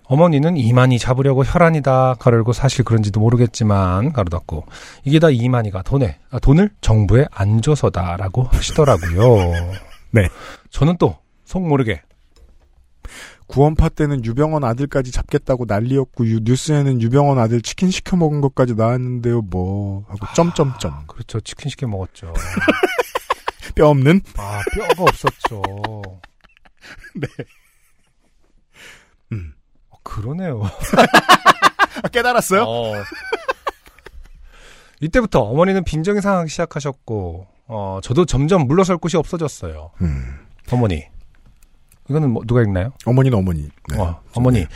[0.08, 4.66] 어머니는 이만희 잡으려고 혈안이다 가르고 사실 그런지도 모르겠지만 가로 닫고
[5.04, 9.52] 이게 다 이만희가 돈에 아, 돈을 정부에 안 줘서다라고 하시더라고요.
[10.12, 10.28] 네.
[10.70, 12.02] 저는 또 속 모르게
[13.46, 19.42] 구원파 때는 유병원 아들까지 잡겠다고 난리였고 유- 뉴스에는 유병원 아들 치킨 시켜 먹은 것까지 나왔는데요.
[19.42, 22.32] 뭐 하고 점점점 그렇죠 치킨 시켜 먹었죠.
[23.76, 25.62] 뼈 없는 아 뼈가 없었죠.
[27.14, 27.20] 음.
[30.06, 30.62] 어, 그러네요.
[32.02, 32.62] 아, 깨달았어요?
[32.62, 32.92] 어.
[35.00, 39.90] 이때부터 어머니는 빈정이 상하기 시작하셨고, 어, 저도 점점 물러설 곳이 없어졌어요.
[40.00, 40.38] 음.
[40.70, 41.04] 어머니.
[42.08, 42.92] 이거는 뭐, 누가 읽나요?
[43.04, 43.68] 어머니는 어머니.
[43.90, 44.00] 네.
[44.00, 44.66] 어, 어머니.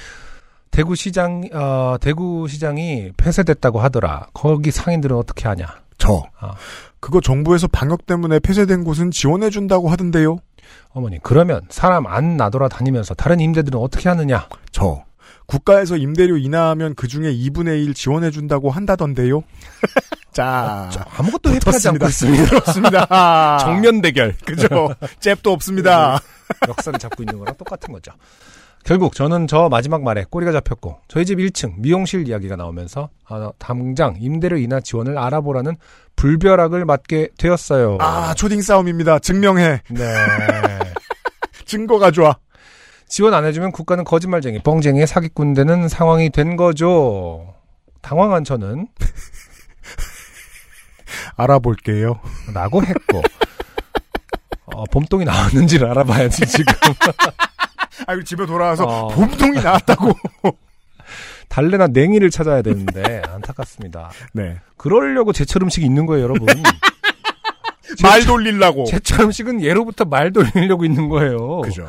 [0.70, 4.28] 대구시장, 어, 대구시장이 폐쇄됐다고 하더라.
[4.34, 5.66] 거기 상인들은 어떻게 하냐?
[5.98, 6.54] 저 아.
[7.00, 10.38] 그거 정부에서 방역 때문에 폐쇄된 곳은 지원해 준다고 하던데요.
[10.90, 14.48] 어머니, 그러면 사람 안 나돌아 다니면서 다른 임대들은 어떻게 하느냐?
[14.70, 15.04] 저
[15.50, 19.42] 국가에서 임대료 인하하면 그 중에 2분의 1 지원해 준다고 한다던데요.
[20.32, 22.06] 자, 저 아무것도 회피하지 않고.
[22.06, 22.44] 있습니다.
[22.48, 23.58] 그렇습니다.
[23.58, 24.36] 정면 대결.
[24.44, 24.94] 그죠?
[25.18, 26.20] 잽도 없습니다.
[26.68, 28.12] 역사를 잡고 있는 거랑 똑같은 거죠.
[28.84, 34.16] 결국 저는 저 마지막 말에 꼬리가 잡혔고 저희 집 1층 미용실 이야기가 나오면서 아, 당장
[34.20, 35.76] 임대료 인하 지원을 알아보라는
[36.16, 37.98] 불벼락을 맞게 되었어요.
[38.00, 39.18] 아, 초딩 싸움입니다.
[39.18, 39.82] 증명해.
[39.90, 40.04] 네.
[41.66, 42.36] 증거 가져와.
[43.10, 47.56] 지원 안 해주면 국가는 거짓말쟁이, 뻥쟁이의 사기꾼 되는 상황이 된 거죠.
[48.02, 48.86] 당황한 저는
[51.36, 52.20] 알아볼게요.
[52.54, 53.20] 라고 했고
[54.66, 56.72] 어, 봄동이 나왔는지를 알아봐야지 지금
[58.06, 59.08] 아유, 집에 돌아와서 어.
[59.08, 60.12] 봄동이 나왔다고.
[61.48, 64.12] 달래나 냉이를 찾아야 되는데 안타깝습니다.
[64.32, 64.60] 네.
[64.76, 66.46] 그러려고 제철 음식이 있는 거예요, 여러분.
[68.04, 68.84] 말 돌리려고.
[68.84, 71.62] 제철 음식은 예로부터 말 돌리려고 있는 거예요.
[71.62, 71.88] 그죠.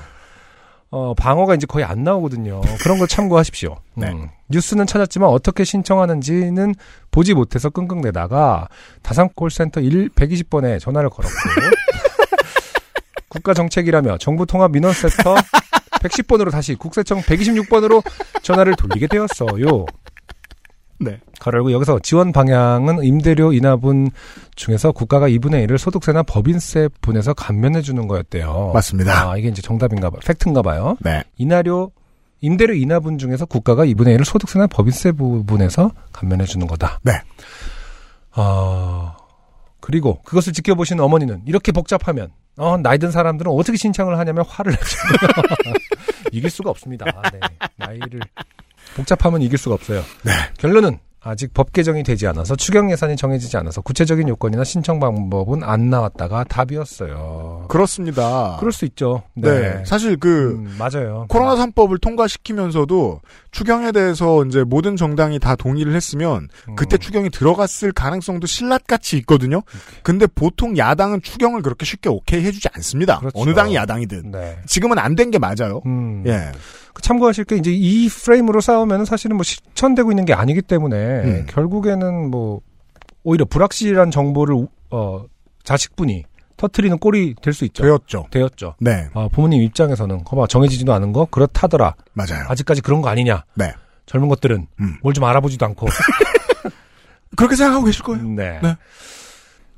[0.92, 2.60] 어, 방어가 이제 거의 안 나오거든요.
[2.82, 3.78] 그런 걸 참고하십시오.
[3.96, 4.10] 네.
[4.10, 6.76] 음, 뉴스는 찾았지만 어떻게 신청하는지는
[7.12, 8.68] 보지 못해서 끙끙대다가
[9.02, 11.34] 다산 콜센터 1 120번에 전화를 걸었고
[13.30, 15.36] 국가 정책이라며 정부 통합 민원 센터
[16.02, 18.04] 110번으로 다시 국세청 126번으로
[18.42, 19.86] 전화를 돌리게 되었어요.
[21.02, 21.20] 네.
[21.40, 24.12] 가르고 여기서 지원 방향은 임대료 인하분
[24.56, 28.72] 중에서 국가가 2분의 1을 소득세나 법인세 분에서 감면해 주는 거였대요.
[28.74, 29.32] 맞습니다.
[29.32, 30.20] 아, 이게 이제 정답인가 봐요.
[30.26, 30.98] 팩트인가 봐요.
[31.02, 31.24] 네.
[31.38, 31.92] 인하료
[32.42, 37.00] 임대료 인하분 중에서 국가가 2분의 1을 소득세나 법인세 부분에서 감면해 주는 거다.
[37.04, 37.14] 네.
[38.34, 39.18] 아,
[39.80, 44.98] 그리고 그것을 지켜보시는 어머니는 이렇게 복잡하면 어, 나이 든 사람들은 어떻게 신청을 하냐면 화를 내죠.
[46.32, 47.06] 이길 수가 없습니다.
[47.32, 47.40] 네.
[47.78, 48.20] 나이를
[48.96, 50.04] 복잡하면 이길 수가 없어요.
[50.24, 50.32] 네.
[50.58, 55.92] 결론은 아직 법 개정이 되지 않아서 추경 예산이 정해지지 않아서 구체적인 요건이나 신청 방법은 안
[55.92, 57.66] 나왔다가 답이었어요.
[57.70, 58.58] 그렇습니다.
[58.60, 59.22] 그럴 수 있죠.
[59.36, 59.52] 네.
[59.78, 59.84] 네.
[59.86, 61.28] 사실 그 음, 맞아요.
[61.30, 66.76] 코로나 3법을 통과시키면서도 추경에 대해서 이제 모든 정당이 다 동의를 했으면 음.
[66.76, 69.62] 그때 추경이 들어갔을 가능성도 신라같이 있거든요.
[70.02, 73.20] 근데 보통 야당은 추경을 그렇게 쉽게 오케이 해주지 않습니다.
[73.20, 73.40] 그렇죠.
[73.40, 74.32] 어느 당이 야당이든.
[74.32, 74.58] 네.
[74.66, 75.82] 지금은 안 된 게 맞아요.
[75.86, 76.24] 음.
[76.26, 76.52] 예.
[76.94, 81.46] 그 참고하실 게 이제 이 프레임으로 싸우면 사실은 뭐 실천되고 있는 게 아니기 때문에 음.
[81.50, 82.62] 결국에는 뭐
[83.24, 85.24] 오히려 불확실한 정보를 우- 어
[85.64, 86.24] 자식분이
[86.58, 87.84] 터트리는 꼴이 될 수 있죠.
[87.84, 88.26] 되었죠.
[88.30, 88.76] 되었죠.
[88.80, 89.08] 네.
[89.14, 91.96] 아, 부모님 입장에서는 거봐 정해지지도 않은 거 그렇다더라.
[92.14, 92.46] 맞아요.
[92.50, 93.44] 아직까지 그런 거 아니냐.
[93.56, 93.74] 네.
[94.06, 94.98] 젊은 것들은 음.
[95.02, 95.88] 뭘좀 알아보지도 않고.
[97.38, 98.24] 그렇게 생각하고 계실 거예요.
[98.24, 98.60] 네.
[98.62, 98.76] 네.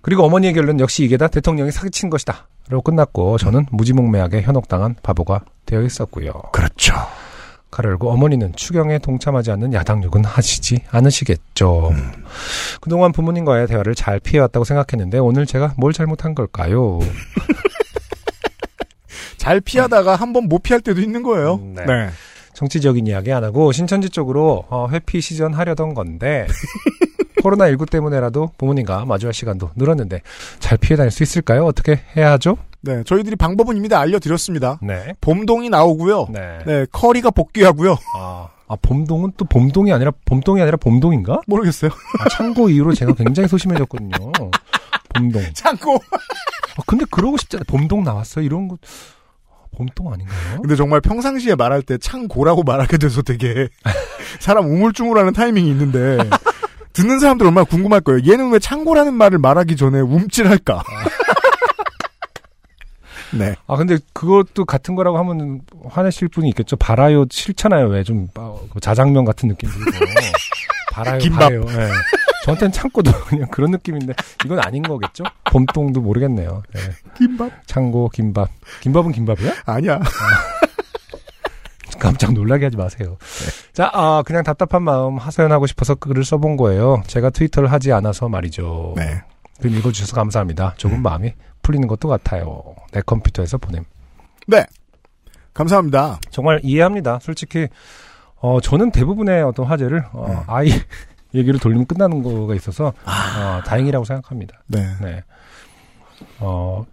[0.02, 2.48] 그리고 어머니의 결론 역시 이게 다 대통령이 사기친 것이다.
[2.70, 6.32] 라고 끝났고 저는 무지몽매하게 현혹당한 바보가 되어 있었고요.
[6.52, 6.94] 그렇죠.
[7.72, 11.90] 가를 열고 어머니는 추경에 동참하지 않는 야당 욕은 하시지 않으시겠죠.
[11.92, 12.12] 음.
[12.82, 17.00] 그동안 부모님과의 대화를 잘 피해왔다고 생각했는데 오늘 제가 뭘 잘못한 걸까요?
[19.38, 21.56] 잘 피하다가 한 번 못 피할 때도 있는 거예요.
[21.56, 21.86] 음, 네.
[21.86, 22.10] 네.
[22.54, 26.48] 정치적인 이야기 안 하고 신천지 쪽으로 어, 회피 시전 하려던 건데
[27.44, 30.22] 코로나19 때문에라도 부모님과 마주할 시간도 늘었는데
[30.60, 31.66] 잘 피해 다닐 수 있을까요?
[31.66, 32.58] 어떻게 해야 하죠?
[32.82, 33.04] 네.
[33.06, 34.80] 저희들이 방법은 이미 다 알려드렸습니다.
[34.82, 35.14] 네.
[35.22, 36.28] 봄동이 나오고요.
[36.32, 36.60] 네.
[36.66, 36.86] 네.
[36.92, 37.96] 커리가 복귀하고요.
[38.18, 41.42] 아, 아, 봄동은 또 봄동이 아니라 봄동이 아니라 봄동인가?
[41.48, 41.92] 모르겠어요.
[42.20, 44.32] 아, 참고 이후로 제가 굉장히 소심해졌거든요.
[45.16, 45.42] 봄동.
[45.54, 45.96] 참고.
[45.96, 47.64] 아, 근데 그러고 싶잖아요.
[47.68, 48.44] 봄동 나왔어요.
[48.44, 48.78] 이런 거
[49.76, 50.62] 봄동 아닌가요?
[50.62, 53.70] 근데 정말 평상시에 말할 때 창고라고 말하게 돼서 되게
[54.40, 56.18] 사람 우물쭈물하는 타이밍이 있는데
[56.94, 58.22] 듣는 사람들 얼마나 궁금할 거예요.
[58.32, 60.84] 얘는 왜 창고라는 말을 말하기 전에 움찔할까?
[63.34, 63.56] 네.
[63.66, 66.76] 아 근데 그것도 같은 거라고 하면 화내실 분이 있겠죠.
[66.76, 67.88] 발아요 싫잖아요.
[67.88, 68.28] 왜 좀
[68.80, 69.92] 자장면 같은 느낌 들고
[70.92, 71.40] 발아요 김밥.
[71.50, 71.62] 발아요.
[71.70, 71.90] 예.
[72.46, 74.14] 저한테는 창고도 그냥 그런 느낌인데
[74.46, 75.24] 이건 아닌 거겠죠?
[75.46, 76.62] 봄동도 모르겠네요.
[76.76, 76.80] 예.
[77.18, 77.50] 김밥?
[77.66, 78.50] 창고 김밥.
[78.82, 79.54] 김밥은 김밥이야?
[79.66, 80.00] 아니야.
[82.00, 83.18] 깜짝 놀라게 하지 마세요.
[83.74, 87.04] 자, 아, 그냥 답답한 마음 하소연하고 싶어서 글을 써본 거예요.
[87.08, 88.94] 제가 트위터를 하지 않아서 말이죠.
[88.96, 89.22] 네.
[89.62, 90.74] 글 읽어주셔서 감사합니다.
[90.78, 92.64] 조금 마음이 풀리는 것도 같아요.
[92.92, 93.86] 내 컴퓨터에서 보냄.
[94.48, 94.66] 네.
[95.54, 96.20] 감사합니다.
[96.32, 97.20] 정말 이해합니다.
[97.22, 97.68] 솔직히
[98.36, 100.38] 어 저는 대부분의 어떤 화제를 어, 음.
[100.48, 100.70] 아이
[101.34, 104.64] 얘기를 돌리면 끝나는 거가 있어서 어, 다행이라고 생각합니다.
[104.68, 104.86] 네.
[105.02, 105.24] 네.
[106.40, 106.86] 어,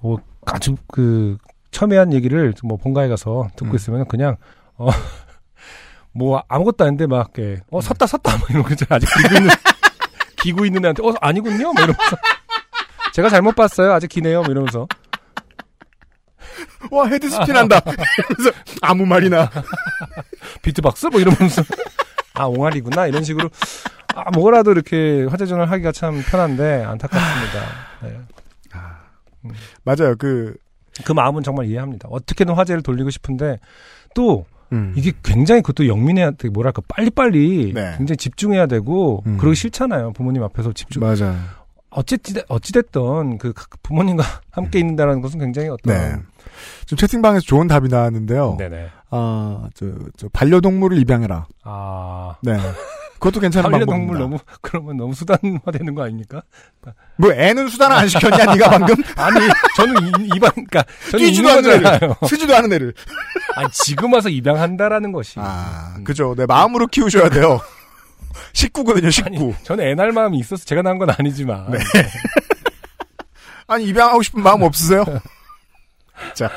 [0.00, 1.38] 뭐, 아주 그,
[1.72, 3.76] 첨예한 얘기를 뭐 본가에 가서 듣고 음.
[3.76, 4.36] 있으면 그냥,
[4.76, 4.88] 어,
[6.12, 8.96] 뭐 아무것도 아닌데 막, 이렇게, 어, 섰다, 섰다, 뭐 이런 거 있잖아요.
[8.96, 9.50] 아직 기고 있는,
[10.42, 11.72] 기고 있는 애한테, 어, 아니군요?
[11.72, 12.16] 뭐 이러면서.
[13.12, 13.92] 제가 잘못 봤어요.
[13.92, 14.42] 아직 기네요.
[14.42, 14.86] 뭐 이러면서.
[16.90, 17.80] 와, head spin 한다.
[17.80, 19.50] 그래서 아무 말이나.
[20.62, 21.06] beatbox?
[21.06, 21.62] 뭐 이러면서.
[22.34, 23.06] 아, 옹알이구나.
[23.08, 23.50] 이런 식으로.
[24.14, 27.60] 아, 뭐라도 이렇게 화제 전환을 하기가 참 편한데, 안타깝습니다.
[28.02, 28.20] 네.
[29.84, 30.16] 맞아요.
[30.16, 30.54] 그,
[31.04, 32.08] 그 마음은 정말 이해합니다.
[32.10, 33.58] 어떻게든 화제를 돌리고 싶은데,
[34.14, 34.92] 또, 음.
[34.96, 36.48] 이게 굉장히 그것도 영민해야 돼.
[36.48, 37.94] 뭐랄까, 빨리빨리 네.
[37.96, 39.36] 굉장히 집중해야 되고, 음.
[39.38, 40.12] 그러기 싫잖아요.
[40.12, 41.02] 부모님 앞에서 집중.
[41.02, 41.36] 맞아요.
[41.90, 43.52] 어찌됐, 어찌됐던 그
[43.82, 45.94] 부모님과 함께 있는다는 것은 굉장히 어떤.
[45.94, 46.16] 네.
[46.82, 48.56] 지금 채팅방에서 좋은 답이 나왔는데요.
[48.58, 48.88] 네네.
[49.10, 51.46] 아, 저, 저, 반려동물을 입양해라.
[51.64, 52.36] 아.
[52.42, 52.56] 네.
[53.22, 54.18] 그것도 괜찮은 방법입니다.
[54.18, 56.42] 너무, 그러면 너무 수단화되는 거 아닙니까?
[57.16, 58.96] 뭐 애는 수단 안 시켰냐, 네가 방금?
[59.14, 59.38] 아니,
[59.76, 60.82] 저는 이, 입양, 그니까,
[61.12, 61.70] 저는 뛰지도 않는.
[61.70, 62.14] 애를.
[62.28, 62.92] 쓰지도 않은 애를.
[63.54, 65.38] 아니, 지금 와서 입양한다라는 것이.
[65.38, 66.34] 아, 그죠.
[66.36, 67.60] 네, 마음으로 키우셔야 돼요.
[68.54, 69.54] 식구거든요, 식구.
[69.62, 71.70] 저는 애날 마음이 있어서 제가 낳은 건 아니지만.
[71.70, 71.78] 네.
[73.68, 75.04] 아니, 입양하고 싶은 마음 없으세요?
[76.34, 76.50] 자,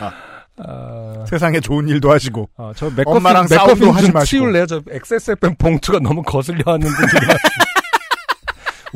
[0.58, 2.50] 아, 세상에 좋은 일도 하시고.
[2.58, 4.26] 아, 저 맥커피, 엄마랑 싸움도 하지 좀 마시고.
[4.26, 4.66] 치울래요?
[4.66, 7.28] 저 XSFM 봉투가 너무 거슬려 왔는 분들이.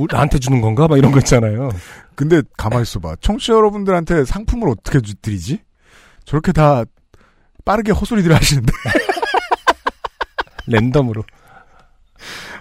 [0.10, 0.88] 나한테 주는 건가?
[0.88, 1.70] 막 이런 거 있잖아요.
[2.16, 3.18] 근데 가만히 있어봐.
[3.20, 5.62] 청취자 여러분들한테 상품을 어떻게 주- 드리지?
[6.24, 6.84] 저렇게 다
[7.66, 8.72] 빠르게 헛소리들 하시는데.
[10.68, 11.24] 랜덤으로.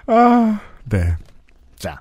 [0.07, 1.15] 아, 네.
[1.79, 2.01] 자.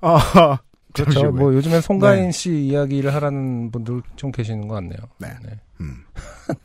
[0.00, 0.58] 아,
[0.92, 1.12] 그렇죠.
[1.12, 1.32] 잠시만요.
[1.32, 4.98] 뭐 요즘엔 송가인 씨 이야기를 하라는 분들 좀 계시는 것 같네요.
[5.18, 5.28] 네.
[5.80, 6.04] 음.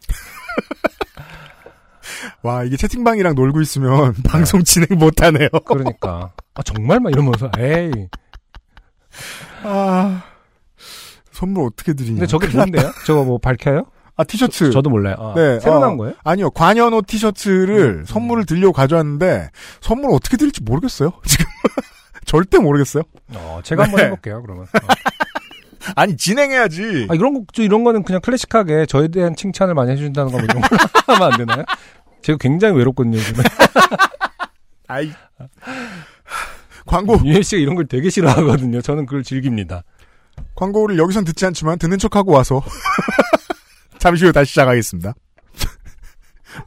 [2.43, 5.49] 와, 이게 채팅방이랑 놀고 있으면 방송 진행 못하네요.
[5.65, 6.31] 그러니까.
[6.53, 6.99] 아, 정말?
[6.99, 8.07] 막 이러면서, 에이.
[9.63, 10.23] 아,
[11.31, 12.15] 선물 어떻게 드리냐.
[12.15, 12.91] 근데 저게 뭔데요?
[13.05, 13.85] 저거 뭐 밝혀요?
[14.17, 14.71] 아, 티셔츠.
[14.71, 15.15] 저 도 몰라요.
[15.19, 16.13] 아, 네, 새로 어, 나온 거예요?
[16.23, 18.05] 아니요, 관현호 티셔츠를 음.
[18.05, 19.49] 선물을 드리려고 가져왔는데,
[19.81, 21.45] 선물 어떻게 드릴지 모르겠어요, 지금.
[22.25, 23.03] 절대 모르겠어요.
[23.33, 24.05] 어, 제가 한번 네.
[24.05, 24.63] 해볼게요, 그러면.
[24.63, 24.87] 어.
[25.95, 27.07] 아니, 진행해야지.
[27.09, 30.45] 아, 이런 거, 저 이런 거는 그냥 클래식하게 저에 대한 칭찬을 많이 해준다는 거, 뭐
[30.45, 30.67] 이런 거
[31.13, 31.63] 하면 안 되나요?
[32.21, 33.43] 제가 굉장히 외롭거든요, 요즘에.
[34.87, 35.11] 아이.
[36.85, 38.81] 광고, 씨가 이런 걸 되게 싫어하거든요.
[38.81, 39.83] 저는 그걸 즐깁니다.
[40.55, 42.63] 광고를 여기선 듣지 않지만 듣는 척하고 와서.
[43.99, 45.13] 잠시 후에 다시 시작하겠습니다.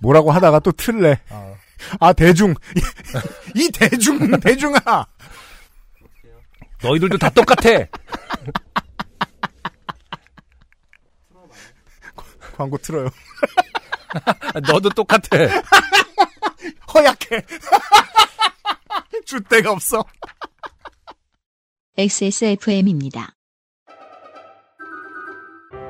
[0.00, 1.20] 뭐라고 하다가 또 틀래.
[1.30, 1.54] 아,
[2.00, 2.54] 아, 대중.
[3.54, 5.06] 이 대중, 대중아!
[6.82, 7.68] 너희들도 다 똑같아!
[12.56, 13.08] 광고 틀어요.
[14.54, 15.28] 아, 너도 똑같아!
[16.94, 17.44] 허약해.
[19.24, 20.04] 줄 데가 없어.
[21.96, 23.34] XSFM입니다.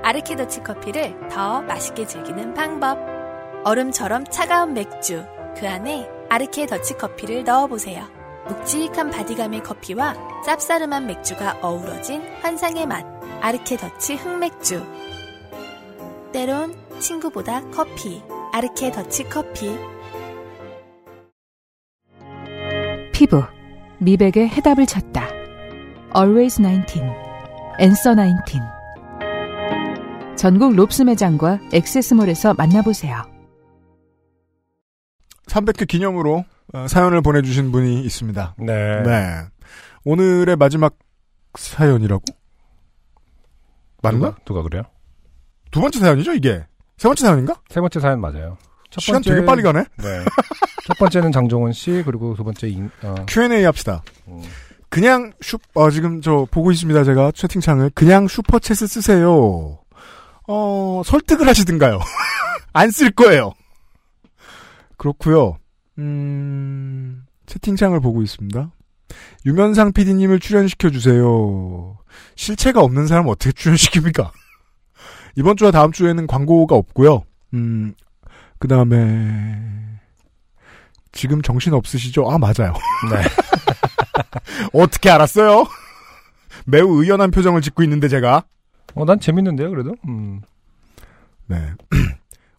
[0.03, 2.98] 아르케더치 커피를 더 맛있게 즐기는 방법.
[3.64, 5.24] 얼음처럼 차가운 맥주,
[5.57, 8.17] 그 안에 아르케 더치 커피를 넣어보세요.
[8.49, 10.15] 묵직한 body감의 커피와
[10.47, 13.05] 쌉싸름한 맥주가 어우러진 환상의 맛.
[13.41, 14.85] 아르케 더치 흑맥주.
[16.33, 18.23] 때론 친구보다 커피.
[18.53, 19.77] 아르케 더치 커피.
[23.13, 23.43] 피부,
[23.99, 25.29] 미백의 해답을 찾다.
[26.17, 27.03] Always 19,
[27.81, 28.61] Answer 19.
[30.37, 33.23] 전국 롭스 매장과 액세스몰에서 만나보세요.
[35.49, 36.58] 300회 기념으로 어,
[36.88, 38.54] 사연을 보내주신 분이 있습니다.
[38.59, 39.02] 네.
[39.02, 39.40] 네.
[40.04, 40.96] 오늘의 마지막
[41.57, 42.22] 사연이라고?
[44.02, 44.18] 맞나?
[44.18, 44.83] 누가, 누가 그래요?
[45.70, 46.64] 두 번째 사연이죠, 이게?
[46.96, 47.54] 세 번째 사연인가?
[47.68, 48.57] 세 번째 사연 맞아요.
[48.90, 49.81] 첫 시간 되게 빨리 가네?
[49.98, 50.24] 네.
[50.87, 54.02] 첫 번째는 장종원 씨, 그리고 두 번째 인, 어, Q&A 합시다.
[54.28, 54.42] 음.
[54.88, 57.90] 그냥 슈, 어, 지금 저 보고 있습니다, 제가 채팅창을.
[57.94, 59.78] 그냥 슈퍼챗을 쓰세요.
[60.46, 61.98] 어, 설득을 하시든가요.
[62.72, 63.52] 안 쓸 거예요.
[64.96, 65.59] 그렇고요
[65.99, 68.71] 음, 채팅창을 보고 있습니다.
[69.46, 71.96] 유면상 PD님을 출연시켜 주세요.
[72.37, 74.31] 실체가 없는 사람 어떻게 출연시킵니까?
[75.37, 77.23] 이번 주와 다음 주에는 광고가 없고요.
[77.55, 77.94] 음,
[78.59, 79.59] 그 다음에
[81.13, 82.31] 지금 정신 없으시죠?
[82.31, 82.75] 아 맞아요.
[83.11, 83.23] 네.
[84.73, 85.67] 어떻게 알았어요?
[86.67, 88.44] 매우 의연한 표정을 짓고 있는데 제가
[88.94, 89.94] 어, 난 재밌는데요, 그래도?
[90.07, 90.42] 음.
[91.46, 91.73] 네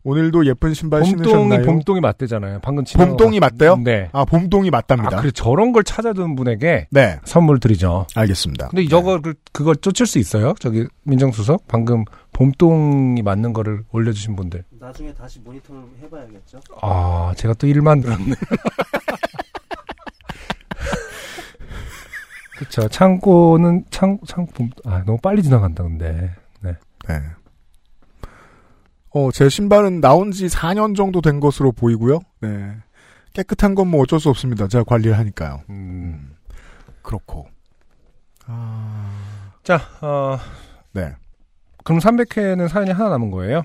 [0.03, 1.65] 오늘도 예쁜 신발 봄동이 신으셨나요?
[1.65, 2.59] 봄동이 맞대잖아요.
[2.61, 3.75] 방금 봄동이 맞대요?
[3.83, 4.09] 네.
[4.13, 5.17] 아, 봄동이 맞답니다.
[5.17, 8.07] 아, 그래 저런 걸 찾아두는 분에게 네, 선물 드리죠.
[8.15, 8.69] 알겠습니다.
[8.69, 10.53] 근데 저거 그, 그걸 쫓을 수 있어요?
[10.59, 14.63] 저기 민정수석 방금 봄동이 맞는 거를 올려주신 분들.
[14.79, 16.59] 나중에 다시 모니터를 해봐야겠죠.
[16.81, 18.35] 아 제가 또 일만 들었네.
[22.57, 26.31] 그쵸 창고는 창 창 봄 아 너무 빨리 지나간다 근데.
[26.61, 26.73] 네.
[27.07, 27.21] 네.
[29.11, 32.19] 어, 제 신발은 나온 지 4년 정도 된 것으로 보이고요.
[32.41, 32.75] 네.
[33.33, 34.67] 깨끗한 건 뭐 어쩔 수 없습니다.
[34.67, 35.61] 제가 관리를 하니까요.
[35.69, 36.35] 음.
[37.01, 37.47] 그렇고.
[38.45, 39.09] 아,
[39.63, 40.37] 자 어,
[40.93, 41.13] 네.
[41.83, 43.63] 그럼 300회는 사연이 하나 남은 거예요?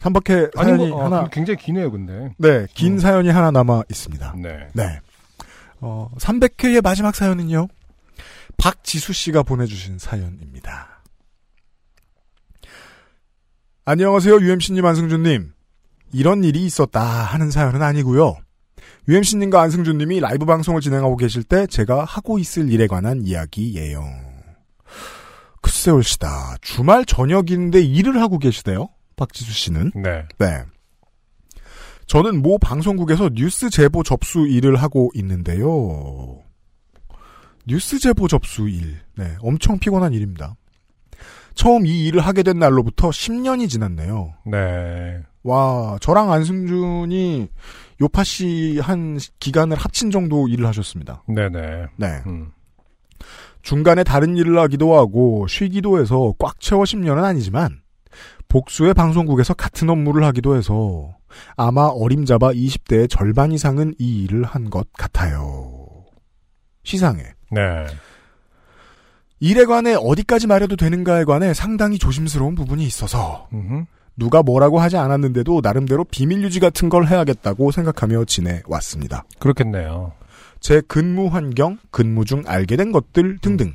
[0.00, 2.34] 3박해 아닌 사연이 거- 어, 하나, 굉장히 기네요 근데.
[2.38, 2.98] 네, 긴 음.
[2.98, 4.34] 사연이 하나 남아 있습니다.
[4.38, 4.68] 네.
[4.72, 5.00] 네.
[5.80, 7.68] 어, 300회의 마지막 사연은요.
[8.56, 10.91] 박지수 씨가 보내주신 사연입니다.
[13.84, 15.52] 안녕하세요, UMC님, 안승준님.
[16.12, 18.36] 이런 일이 있었다 하는 사연은 아니고요.
[19.08, 24.04] UMC님과 안승준님이 라이브 방송을 진행하고 계실 때 제가 하고 있을 일에 관한 이야기예요.
[25.60, 26.56] 글쎄 올시다.
[26.60, 28.88] 주말 저녁인데 일을 하고 계시대요.
[29.16, 29.90] 박지수 씨는.
[29.96, 30.28] 네.
[30.38, 30.62] 네.
[32.06, 36.38] 저는 모 방송국에서 뉴스 제보 접수 일을 하고 있는데요.
[37.66, 39.00] 뉴스 제보 접수 일.
[39.16, 40.54] 네, 엄청 피곤한 일입니다.
[41.54, 44.34] 처음 이 일을 하게 된 날로부터 10년이 지났네요.
[44.46, 45.20] 네.
[45.44, 47.48] 와, 저랑 안승준이
[48.00, 51.22] 요파 씨 한 기간을 합친 정도 일을 하셨습니다.
[51.28, 51.86] 네네.
[51.96, 52.22] 네.
[52.26, 52.50] 음.
[53.62, 57.80] 중간에 다른 일을 하기도 하고 쉬기도 해서 꽉 채워 10년은 아니지만
[58.48, 61.14] 복수의 방송국에서 같은 업무를 하기도 해서
[61.56, 65.78] 아마 어림잡아 20대의 절반 이상은 이 일을 한 것 같아요.
[66.82, 67.22] 시상에.
[67.52, 67.60] 네.
[69.42, 73.86] 일에 관해 어디까지 말해도 되는가에 관해 상당히 조심스러운 부분이 있어서 음흠.
[74.16, 79.24] 누가 뭐라고 하지 않았는데도 나름대로 비밀 유지 같은 걸 해야겠다고 생각하며 지내왔습니다.
[79.40, 80.12] 그렇겠네요.
[80.60, 83.74] 제 근무 환경, 근무 중 알게 된 것들 등등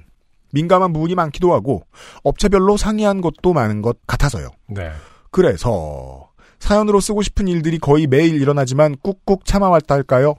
[0.54, 1.84] 민감한 부분이 많기도 하고
[2.24, 4.48] 업체별로 상이한 것도 많은 것 같아서요.
[4.70, 4.90] 네.
[5.32, 10.36] 그래서 사연으로 쓰고 싶은 일들이 거의 매일 일어나지만 꾹꾹 참아왔다 할까요?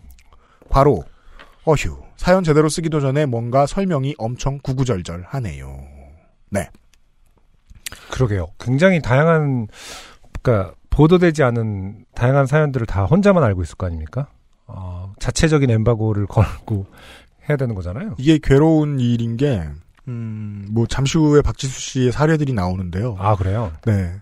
[0.71, 1.05] 과로
[1.67, 5.79] 어휴 사연 제대로 쓰기도 전에 뭔가 설명이 엄청 구구절절하네요.
[6.51, 6.69] 네.
[8.11, 8.49] 그러게요.
[8.59, 9.69] 굉장히 다양한,
[10.43, 14.27] 그러니까 보도되지 않은 다양한 사연들을 다 혼자만 알고 있을 거 아닙니까?
[14.67, 16.87] 어, 자체적인 엠바고를 걸고
[17.49, 18.17] 해야 되는 거잖아요.
[18.19, 19.67] 이게 괴로운 일인 게
[20.09, 23.17] 음, 뭐 잠시 후에 박지수 씨의 사례들이 나오는데요.
[23.19, 23.73] 아 그래요?
[23.87, 24.13] 네.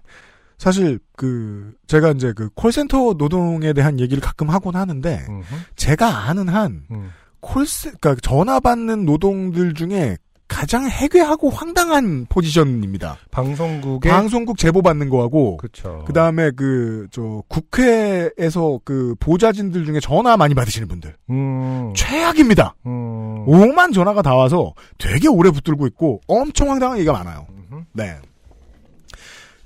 [0.59, 5.55] 사실 그 제가 이제 그 콜센터 노동에 대한 얘기를 가끔 하곤 하는데 음흠.
[5.76, 7.11] 제가 아는 한 음.
[7.41, 10.16] 콜센 그러니까 전화 받는 노동들 중에
[10.49, 13.16] 가장 해괴하고 황당한 포지션입니다.
[13.32, 16.05] 방송국의 방송국 제보 받는 거하고 그렇죠.
[16.07, 22.74] 그 다음에 그 저 국회에서 그 보좌진들 중에 전화 많이 받으시는 분들 음, 최악입니다.
[22.87, 27.47] 음, 오만 전화가 다 와서 되게 오래 붙들고 있고 엄청 황당한 얘기가 많아요.
[27.51, 27.82] 음흠.
[27.95, 28.16] 네.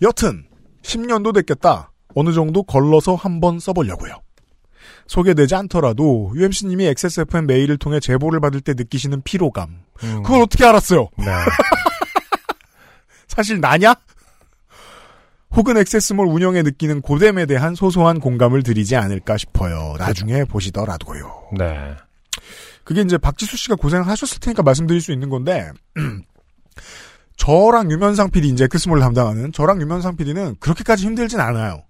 [0.02, 0.44] 여튼
[0.82, 1.92] 10년도 됐겠다.
[2.14, 4.14] 어느 정도 걸러서 한번 써보려고요.
[5.10, 9.80] 소개되지 않더라도 UMC님이 XSFM 메일을 통해 제보를 받을 때 느끼시는 피로감.
[10.04, 10.22] 음.
[10.22, 11.08] 그걸 어떻게 알았어요?
[11.18, 11.26] 네.
[13.26, 13.96] 사실 나냐?
[15.50, 19.96] 혹은 액세스몰 운영에 느끼는 고됨에 대한 소소한 공감을 드리지 않을까 싶어요.
[19.98, 21.48] 나중에 보시더라도요.
[21.58, 21.96] 네.
[22.84, 25.72] 그게 이제 박지수 씨가 고생을 하셨을 테니까 말씀드릴 수 있는 건데,
[27.36, 31.82] 저랑 유면상 PD, 이제 엑스몰을 담당하는 저랑 유면상 PD는 그렇게까지 힘들진 않아요.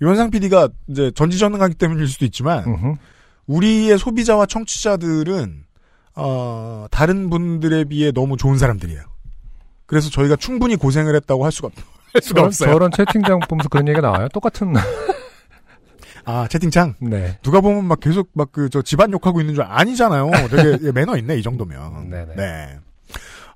[0.00, 2.98] 유면상 PD가 이제 전지전능하기 때문일 수도 있지만.
[3.46, 5.64] 우리의 소비자와 청취자들은,
[6.16, 9.00] 어, 다른 분들에 비해 너무 좋은 사람들이에요.
[9.86, 11.70] 그래서 저희가 충분히 고생을 했다고 할 수가,
[12.12, 12.72] 할 수가 저런, 없어요.
[12.72, 14.28] 저런 채팅장 보면서 그런 얘기가 나와요.
[14.34, 14.74] 똑같은.
[16.26, 16.94] 아, 채팅창?
[17.00, 17.38] 네.
[17.42, 20.30] 누가 보면 막 계속 막 그 저 집안 욕하고 있는 줄 아니잖아요.
[20.50, 22.10] 되게 예, 매너 있네 이 정도면.
[22.10, 22.34] 네네.
[22.36, 22.78] 네.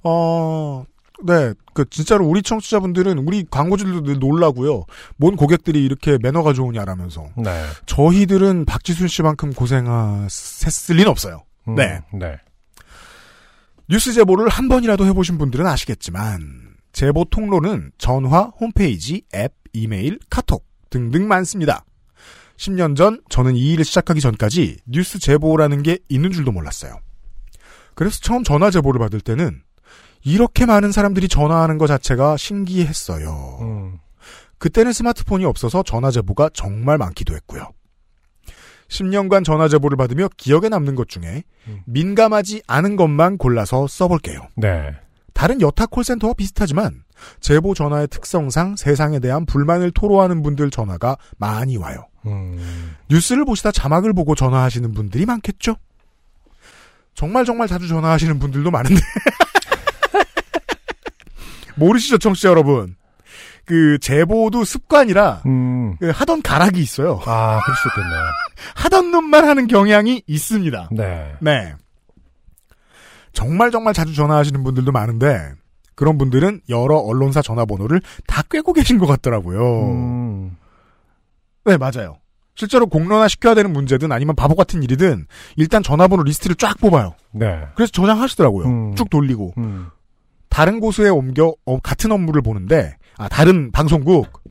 [0.05, 0.85] 어,
[1.25, 1.55] 네.
[1.75, 4.85] 그 진짜로 우리 청취자분들은 우리 광고주들도 늘 놀라고요.
[5.17, 7.29] 뭔 고객들이 이렇게 매너가 좋으냐라면서.
[7.37, 7.65] 네.
[7.87, 11.45] 저희들은 박지순 씨만큼 고생했을 리는 없어요.
[11.69, 12.01] 음, 네.
[12.13, 12.39] 네.
[13.89, 21.27] 뉴스 제보를 한 번이라도 해보신 분들은 아시겠지만 제보 통로는 전화, 홈페이지, 앱, 이메일, 카톡 등등
[21.29, 21.85] 많습니다.
[22.57, 27.01] 10년 전 저는 이 일을 시작하기 전까지 뉴스 제보라는 게 있는 줄도 몰랐어요.
[27.95, 29.63] 그래서 처음 전화 제보를 받을 때는
[30.25, 33.59] 이렇게 많은 사람들이 전화하는 것 자체가 신기했어요.
[33.61, 33.99] 음.
[34.59, 37.73] 그때는 스마트폰이 없어서 전화 제보가 정말 많기도 했고요.
[38.89, 41.81] 10년간 전화 제보를 받으며 기억에 남는 것 중에 음.
[41.87, 44.47] 민감하지 않은 것만 골라서 써볼게요.
[44.57, 44.95] 네.
[45.33, 47.03] 다른 여타 콜센터와 비슷하지만
[47.41, 52.07] 제보 전화의 특성상 세상에 대한 불만을 토로하는 분들 전화가 많이 와요.
[52.27, 52.95] 음.
[53.11, 55.77] 뉴스를 보시다 자막을 보고 전화하시는 분들이 많겠죠?
[57.15, 59.01] 정말 정말 자주 전화하시는 분들도 많은데.
[61.77, 62.97] 모르시죠, 청취자 여러분?
[63.65, 65.97] 그, 제보도 습관이라, 음.
[65.99, 67.21] 그 하던 가락이 있어요.
[67.25, 68.21] 아, 그럴 수 있겠네요.
[68.75, 70.89] 하던 놈만 하는 경향이 있습니다.
[70.93, 71.33] 네.
[71.41, 71.75] 네.
[73.33, 75.53] 정말 정말 자주 전화하시는 분들도 많은데,
[75.95, 79.93] 그런 분들은 여러 언론사 전화번호를 다 꿰고 계신 것 같더라고요.
[79.93, 80.57] 음.
[81.65, 82.17] 네, 맞아요.
[82.55, 87.15] 실제로 공론화 시켜야 되는 문제든 아니면 바보 같은 일이든 일단 전화번호 리스트를 쫙 뽑아요.
[87.33, 87.63] 네.
[87.75, 88.67] 그래서 저장하시더라고요.
[88.67, 88.95] 음.
[88.95, 89.55] 쭉 돌리고.
[89.59, 89.89] 음.
[90.53, 94.43] 다른 곳에 옮겨 어, 같은 업무를 보는데 아 다른 방송국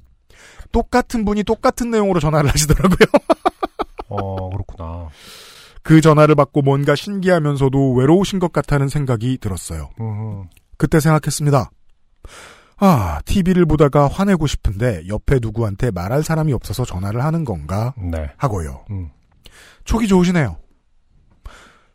[0.71, 3.07] 똑같은 분이 똑같은 내용으로 전화를 하시더라고요.
[4.09, 5.09] 어, 그렇구나.
[5.83, 9.91] 그 전화를 받고 뭔가 신기하면서도 외로우신 것 같다는 생각이 들었어요.
[9.99, 10.45] 음.
[10.77, 11.69] 그때 생각했습니다.
[12.77, 18.27] 아, TV를 보다가 화내고 싶은데 옆에 누구한테 말할 사람이 없어서 전화를 하는 건가 네.
[18.37, 18.85] 하고요.
[18.89, 19.11] 음.
[19.83, 20.57] 촉이 좋으시네요.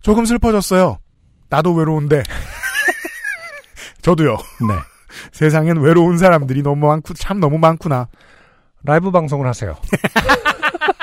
[0.01, 0.99] 조금 슬퍼졌어요.
[1.49, 2.23] 나도 외로운데.
[4.07, 4.37] 저도요.
[4.37, 4.75] 네.
[5.33, 8.07] 세상엔 외로운 사람들이 너무 많고 참 너무 많구나.
[8.85, 9.75] 라이브 방송을 하세요.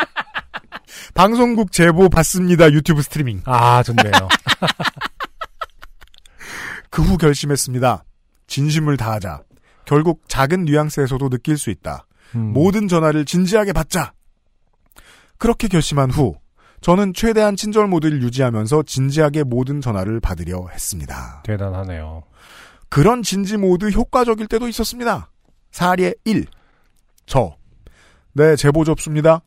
[1.14, 2.72] 방송국 제보 받습니다.
[2.72, 3.42] 유튜브 스트리밍.
[3.46, 4.12] 아, 좋네요.
[6.90, 8.04] 그 후 결심했습니다.
[8.48, 9.42] 진심을 다하자.
[9.86, 12.06] 결국 작은 뉘앙스에서도 느낄 수 있다.
[12.36, 12.54] 음.
[12.54, 14.14] 모든 전화를 진지하게 받자.
[15.38, 16.36] 그렇게 결심한 후
[16.80, 21.42] 저는 최대한 친절 모드를 유지하면서 진지하게 모든 전화를 받으려 했습니다.
[21.44, 22.24] 대단하네요.
[22.94, 25.32] 그런 진지 모드 효과적일 때도 있었습니다.
[25.72, 26.46] 사례 1.
[27.26, 27.58] 저.
[28.34, 29.42] 네, 제보 접수입니다.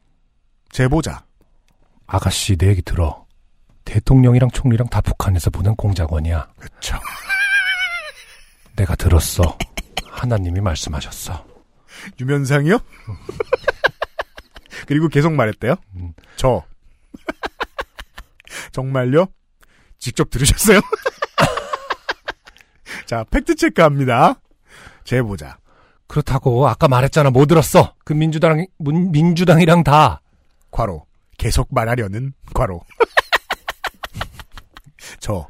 [0.70, 1.24] 제보자.
[2.09, 3.24] 아가씨, 내 얘기 들어.
[3.84, 6.49] 대통령이랑 총리랑 다 북한에서 보낸 공작원이야.
[6.59, 6.99] 그쵸.
[8.74, 9.57] 내가 들었어.
[10.11, 11.47] 하나님이 말씀하셨어.
[12.18, 12.80] 유면상이요?
[14.88, 15.76] 그리고 계속 말했대요.
[15.94, 16.14] 음.
[16.34, 16.64] 저.
[18.72, 19.28] 정말요?
[20.01, 20.80] 직접 들으셨어요?
[23.07, 24.40] 자, 팩트체크 합니다.
[25.04, 25.59] 제보자.
[26.09, 27.30] 그렇다고 아까 말했잖아.
[27.30, 27.94] 못 들었어.
[28.04, 30.20] 그 민주당 문- 민주당이랑 다
[30.70, 31.07] 괄호.
[31.38, 32.82] 계속 말하려는 괄호.
[35.20, 35.48] 저.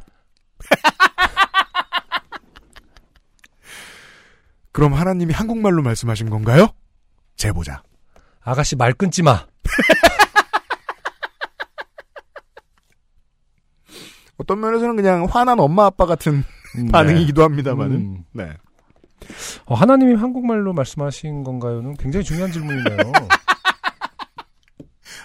[4.73, 6.69] 그럼 하나님이 한국말로 말씀하신 건가요?
[7.37, 7.83] 제보자.
[8.43, 9.47] 아가씨 말 끊지 마.
[14.39, 16.45] 어떤 면에서는 그냥 화난 엄마 아빠 같은 음,
[16.93, 17.97] 반응이기도 합니다만은.
[17.97, 18.25] 음.
[18.33, 18.51] 네.
[19.65, 22.97] 어, 하나님이 한국말로 말씀하신 건가요는 굉장히 중요한 질문이네요.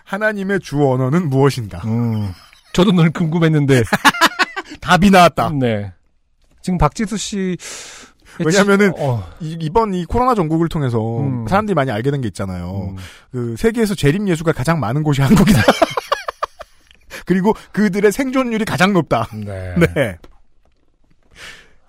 [0.05, 1.79] 하나님의 주 언어는 무엇인가?
[1.85, 2.31] 음.
[2.73, 3.83] 저도 늘 궁금했는데.
[4.81, 5.51] 답이 나왔다.
[5.59, 5.93] 네.
[6.61, 7.57] 지금 박지수 씨.
[8.43, 11.45] 왜냐면은 어, 이, 이번 이 코로나 전국을 통해서 음.
[11.47, 12.89] 사람들이 많이 알게 된 게 있잖아요.
[12.91, 12.95] 음.
[13.31, 15.61] 그 세계에서 재림 예수가 가장 많은 곳이 한국이다.
[17.25, 19.27] 그리고 그들의 생존율이 가장 높다.
[19.33, 19.75] 네.
[19.77, 20.17] 네.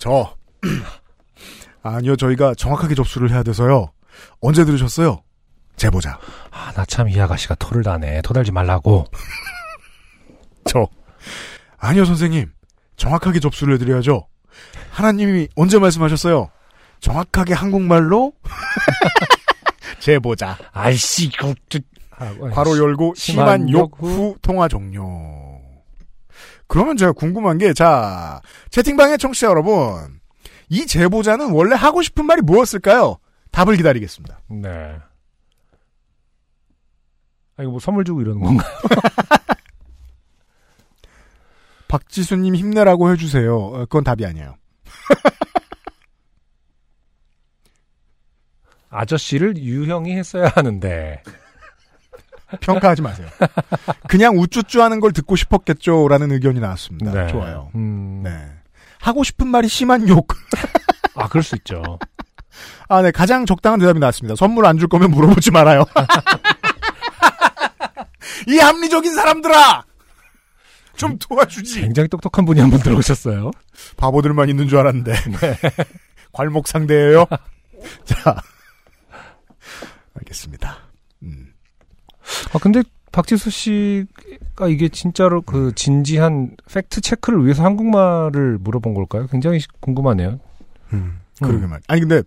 [0.02, 0.34] 저
[1.84, 3.92] 아니요 저희가 정확하게 접수를 해야 돼서요.
[4.40, 5.22] 언제 들으셨어요?
[5.76, 6.18] 제보자.
[6.50, 8.20] 아, 나 참 이 아가씨가 토를 다네.
[8.22, 9.04] 토달지 말라고.
[10.66, 10.88] 저
[11.78, 12.50] 아니요 선생님
[12.96, 14.26] 정확하게 접수를 해드려야죠.
[14.90, 16.50] 하나님이 언제 말씀하셨어요?
[16.98, 18.32] 정확하게 한국말로
[20.00, 20.58] 제보자.
[20.72, 21.78] 아이씨, 그, 그,
[22.10, 25.02] 아, 괄호 열고 심한 욕 후 통화 종료.
[26.66, 28.40] 그러면 제가 궁금한 게, 자,
[28.70, 30.20] 채팅방의 청취자 여러분,
[30.68, 33.18] 이 제보자는 원래 하고 싶은 말이 무엇일까요?
[33.50, 34.40] 답을 기다리겠습니다.
[34.48, 34.96] 네.
[37.56, 38.64] 아, 이거 뭐 선물 주고 이러는 건가?
[41.88, 43.54] 박지수님 힘내라고 해주세요.
[43.54, 44.56] 어, 그건 답이 아니에요.
[48.88, 51.22] 아저씨를 유형이 했어야 하는데.
[52.60, 53.28] 평가하지 마세요.
[54.08, 56.08] 그냥 우쭈쭈 하는 걸 듣고 싶었겠죠?
[56.08, 57.12] 라는 의견이 나왔습니다.
[57.12, 57.26] 네.
[57.28, 57.70] 좋아요.
[57.74, 58.20] 음.
[58.22, 58.30] 네.
[59.00, 60.28] 하고 싶은 말이 심한 욕.
[61.14, 61.98] 아, 그럴 수 있죠.
[62.88, 63.10] 아, 네.
[63.10, 64.36] 가장 적당한 대답이 나왔습니다.
[64.36, 65.84] 선물 안 줄 거면 물어보지 말아요.
[68.48, 69.84] 이 합리적인 사람들아!
[70.96, 71.80] 좀 도와주지.
[71.80, 73.50] 굉장히 똑똑한 분이 한 분 들어오셨어요.
[73.96, 75.12] 바보들만 있는 줄 알았는데.
[76.32, 77.26] 괄목 상대예요.
[78.04, 78.36] 자.
[80.18, 80.78] 알겠습니다.
[81.22, 81.51] 음.
[82.52, 89.26] 아, 근데 박지수 씨가 이게 진짜로 그 진지한 팩트 체크를 위해서 한국말을 물어본 걸까요?
[89.28, 90.40] 굉장히 궁금하네요.
[90.94, 91.20] 음.
[91.40, 91.80] 그러게 말.
[91.88, 92.22] 아니 근데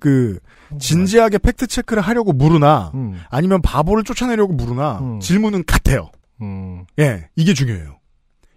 [0.00, 0.38] 그
[0.78, 3.20] 진지하게 팩트 체크를 하려고 물으나 음.
[3.30, 5.20] 아니면 바보를 쫓아내려고 물으나 음.
[5.20, 6.10] 질문은 같아요.
[6.42, 6.84] 음.
[6.98, 7.98] 예, 이게 중요해요.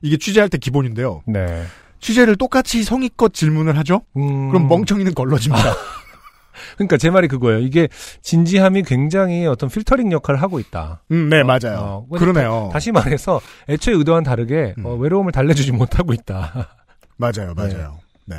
[0.01, 1.21] 이게 취재할 때 기본인데요.
[1.27, 1.63] 네.
[1.99, 4.01] 취재를 똑같이 성의껏 질문을 하죠?
[4.17, 4.49] 음.
[4.49, 5.63] 그럼 멍청이는 걸러집니다.
[6.75, 7.59] 그러니까 제 말이 그거예요.
[7.59, 7.87] 이게
[8.21, 11.01] 진지함이 굉장히 어떤 필터링 역할을 하고 있다.
[11.11, 12.05] 음, 네, 어, 맞아요.
[12.09, 12.69] 어, 그러네요.
[12.71, 13.39] 다시 말해서
[13.69, 14.85] 애초에 의도와는 다르게 음.
[14.85, 16.69] 어, 외로움을 달래주지 못하고 있다.
[17.17, 17.99] 맞아요, 맞아요.
[18.25, 18.35] 네.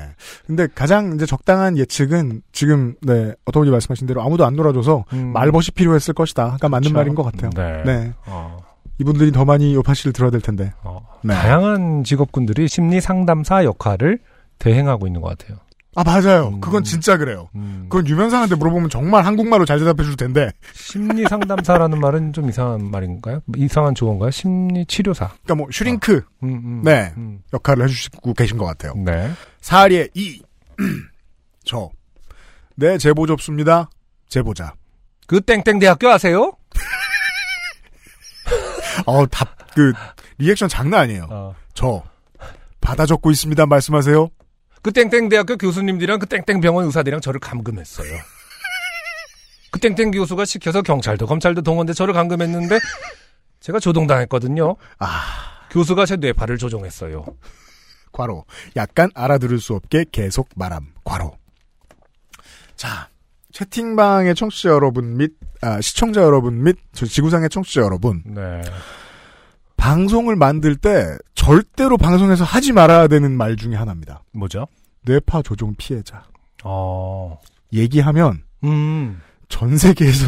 [0.47, 5.33] 근데 가장 이제 적당한 예측은 지금, 네, 어떤 분이 말씀하신 대로 아무도 안 놀아줘서 음.
[5.33, 6.57] 말벗이 필요했을 것이다.
[6.61, 6.95] 가 맞는 그렇죠.
[6.95, 7.51] 말인 것 같아요.
[7.55, 7.83] 네.
[7.85, 8.13] 네.
[8.27, 8.59] 어,
[8.99, 10.73] 이분들이 더 많이 요파 씨를 들어야 될 텐데.
[10.83, 11.35] 어, 네.
[11.35, 14.19] 다양한 직업군들이 심리 상담사 역할을
[14.59, 15.59] 대행하고 있는 것 같아요.
[15.95, 16.49] 아, 맞아요.
[16.55, 16.61] 음.
[16.61, 17.51] 그건 진짜 그래요.
[17.55, 17.85] 음.
[17.89, 20.51] 그건 유명상한테 물어보면 정말 한국말로 잘 대답해 줄 텐데.
[20.73, 23.41] 심리 상담사라는 말은 좀 이상한 말인가요?
[23.57, 24.31] 이상한 조언가요?
[24.31, 25.29] 심리 치료사.
[25.45, 27.13] 그러니까 뭐, 슈링크 음, 음, 네.
[27.19, 27.43] 음.
[27.53, 28.95] 역할을 해주시고 계신 것 같아요.
[28.97, 29.31] 네.
[29.61, 30.43] 사리의 이.
[31.65, 31.91] 저.
[32.75, 33.91] 네, 제보 접수입니다.
[34.29, 34.73] 제보자.
[35.27, 36.53] 그 땡땡 대학교 아세요?
[39.05, 39.93] 어, 답, 그,
[40.39, 41.27] 리액션 장난 아니에요.
[41.31, 41.55] 어.
[41.75, 42.03] 저.
[42.81, 43.67] 받아 적고 있습니다.
[43.67, 44.31] 말씀하세요.
[44.83, 48.13] 그 땡땡 대학교 교수님들이랑 그 땡땡 병원 의사들이랑 저를 감금했어요.
[49.71, 52.79] 그 땡땡 교수가 시켜서 경찰도 검찰도 동원돼 저를 감금했는데
[53.61, 54.77] 제가 조동당했거든요.
[54.99, 57.25] 아, 교수가 제 뇌파를 조종했어요.
[58.11, 58.45] 과로.
[58.77, 60.93] 약간 알아들을 수 없게 계속 말함.
[61.05, 61.39] 과로.
[62.77, 63.09] 자,
[63.53, 68.23] 채팅방의 청취자 여러분 및, 아, 시청자 여러분 및, 저 지구상의 청취자 여러분.
[68.27, 68.61] 네.
[69.83, 74.23] 방송을 만들 때 절대로 방송에서 하지 말아야 되는 말 중에 하나입니다.
[74.31, 74.69] 뭐죠?
[75.01, 76.23] 뇌파 조종 피해자.
[76.63, 77.41] 어.
[77.73, 79.21] 얘기하면 음.
[79.49, 80.27] 전 세계에서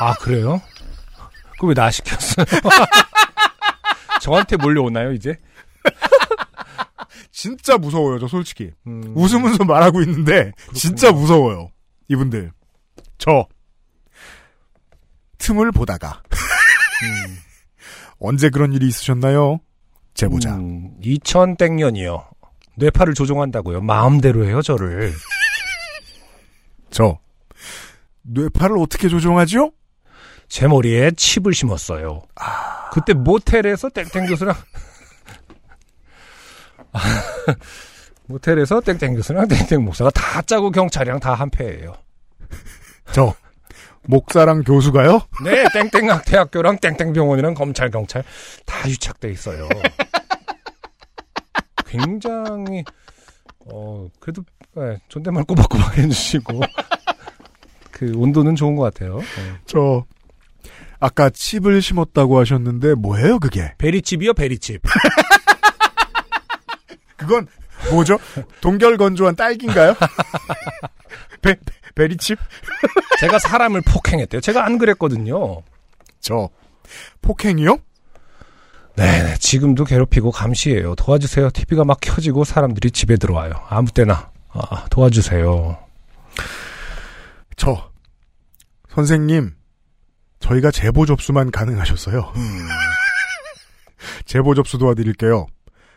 [0.00, 0.60] 아, 그래요?
[1.52, 2.44] 그거 왜나 시켰어요?
[4.20, 5.38] 저한테 몰려오나요, 이제?
[7.30, 8.72] 진짜 무서워요, 저 솔직히.
[8.88, 9.12] 음.
[9.14, 11.70] 웃으면서 말하고 있는데 진짜 무서워요.
[12.08, 12.50] 이분들.
[13.16, 13.46] 저
[15.38, 17.43] 틈을 보다가 음.
[18.18, 19.60] 언제 그런 일이 있으셨나요?
[20.14, 20.54] 제보자.
[20.56, 22.24] 음, 2000땡년이요.
[22.76, 23.80] 뇌파를 조종한다고요.
[23.80, 25.12] 마음대로 해요, 저를.
[26.90, 27.18] 저
[28.22, 29.72] 뇌파를 어떻게 조종하죠?
[30.48, 32.22] 제 머리에 칩을 심었어요.
[32.92, 34.54] 그때 모텔에서 땡땡 교수랑
[38.26, 41.94] 모텔에서 땡땡 교수랑 땡땡 목사가 다 짜고 경찰이랑 다 한패예요.
[43.12, 43.34] 저
[44.06, 45.20] 목사랑 교수가요?
[45.42, 48.22] 네, 땡땡 대학교랑 땡땡 병원이랑 검찰 경찰
[48.66, 49.68] 다 유착돼 있어요.
[51.86, 52.84] 굉장히
[53.66, 54.42] 어 그래도
[54.74, 56.60] 네, 존댓말 꼬박꼬박 해주시고
[57.90, 59.18] 그 온도는 좋은 것 같아요.
[59.18, 59.52] 네.
[59.66, 60.04] 저
[61.00, 63.74] 아까 칩을 심었다고 하셨는데 뭐예요 그게?
[63.78, 64.82] 베리칩이요, 베리칩.
[67.16, 67.46] 그건
[67.90, 68.18] 뭐죠?
[68.60, 69.94] 동결 건조한 딸기인가요?
[71.42, 71.56] 베,
[71.94, 72.38] 베리칩?
[73.20, 74.40] 제가 사람을 폭행했대요.
[74.40, 75.62] 제가 안 그랬거든요.
[76.20, 76.48] 저
[77.22, 77.78] 폭행이요?
[78.96, 80.94] 네, 지금도 괴롭히고 감시해요.
[80.94, 81.50] 도와주세요.
[81.50, 83.52] TV가 막 켜지고 사람들이 집에 들어와요.
[83.68, 85.78] 아무 때나 아, 도와주세요.
[87.56, 87.90] 저
[88.90, 89.54] 선생님
[90.38, 92.32] 저희가 제보 접수만 가능하셨어요.
[94.26, 95.46] 제보 접수 도와드릴게요.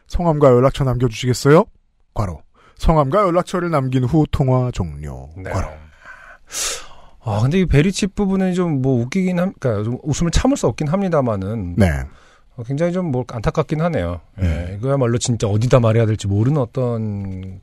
[0.07, 1.65] 성함과 연락처 남겨주시겠어요?
[2.13, 2.41] 과로.
[2.77, 5.29] 성함과 연락처를 남긴 후 통화 종료.
[5.35, 5.51] 네.
[5.51, 5.86] 과로.
[7.21, 10.87] 아, 근데 이 베리칩 부분은 좀 뭐 웃기긴 함, 그니까 좀 웃음을 참을 수 없긴
[10.87, 11.89] 합니다만은 네.
[12.55, 14.21] 어, 굉장히 좀 뭐 안타깝긴 하네요.
[14.39, 14.43] 음.
[14.43, 17.59] 예, 이거야말로 진짜 어디다 말해야 될지 모르는 어떤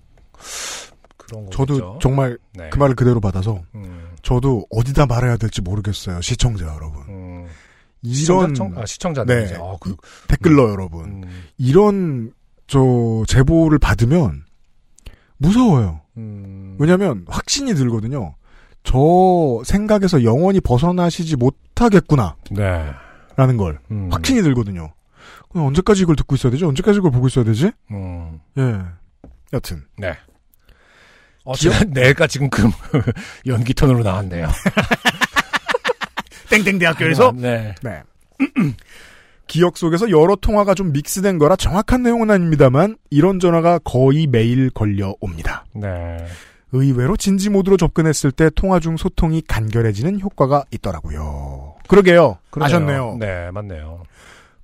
[1.16, 1.50] 그런 거죠.
[1.66, 2.68] 저도 정말 네.
[2.70, 6.20] 그 말을 그대로 받아서 음, 저도 어디다 말해야 될지 모르겠어요.
[6.20, 7.02] 시청자 여러분.
[7.08, 7.46] 음.
[8.02, 9.46] 이런 시청자, 청, 아, 시청자들.
[9.46, 9.54] 네.
[9.54, 9.96] 아, 그,
[10.28, 11.04] 댓글러 여러분.
[11.24, 12.32] 음, 이런
[12.66, 12.78] 저
[13.26, 14.44] 제보를 받으면
[15.38, 16.02] 무서워요.
[16.18, 18.34] 음, 왜냐하면 확신이 들거든요.
[18.84, 22.36] 저 생각에서 영원히 벗어나시지 못하겠구나.
[22.50, 22.84] 네.
[23.36, 24.92] 라는 걸 음, 확신이 들거든요.
[25.54, 26.64] 언제까지 이걸 듣고 있어야 되지?
[26.64, 27.70] 언제까지 이걸 보고 있어야 되지?
[27.90, 28.40] 음.
[28.58, 28.80] 예.
[29.52, 30.12] 여튼 네.
[31.44, 32.70] 어, 제가 내가 지금 그
[33.46, 34.48] 연기 톤으로 나왔네요.
[36.50, 37.74] 땡땡 대학교에서 네.
[37.82, 38.02] 네.
[39.46, 45.14] 기억 속에서 여러 통화가 좀 믹스된 거라 정확한 내용은 아닙니다만 이런 전화가 거의 매일 걸려
[45.20, 45.64] 옵니다.
[45.74, 46.16] 네.
[46.74, 51.76] 의외로 진지 모드로 접근했을 때 통화 중 소통이 간결해지는 효과가 있더라고요.
[51.88, 52.38] 그러게요.
[52.50, 52.66] 그러네요.
[52.66, 53.16] 아셨네요.
[53.20, 54.02] 네, 맞네요.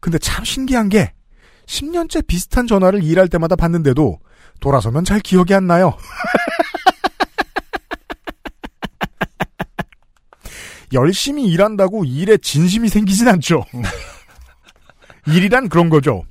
[0.01, 1.13] 근데 참 신기한 게
[1.67, 4.19] 10년째 비슷한 전화를 일할 때마다 받는데도
[4.61, 5.97] 돌아서면 잘 기억이 안 나요.
[10.93, 13.65] 열심히 일한다고 일에 진심이 생기진 않죠.
[15.29, 16.25] 일이란 그런 거죠.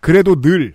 [0.00, 0.72] 그래도 늘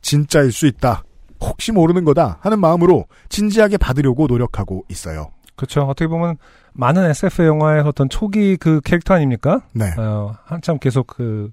[0.00, 1.04] 진짜일 수 있다.
[1.40, 5.30] 혹시 모르는 거다 하는 마음으로 진지하게 받으려고 노력하고 있어요.
[5.56, 5.82] 그렇죠.
[5.82, 6.36] 어떻게 보면
[6.72, 9.62] 많은 SF 영화의 어떤 초기 그 캐릭터 아닙니까?
[9.72, 9.92] 네.
[9.96, 11.50] 어, 한참 계속 그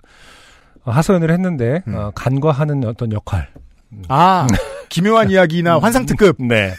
[0.84, 1.96] 어, 하소연을 했는데 음.
[1.96, 3.50] 어, 간과하는 어떤 역할.
[4.10, 4.48] 아,
[4.90, 6.36] 기묘한 이야기나 환상 특급.
[6.40, 6.74] 네.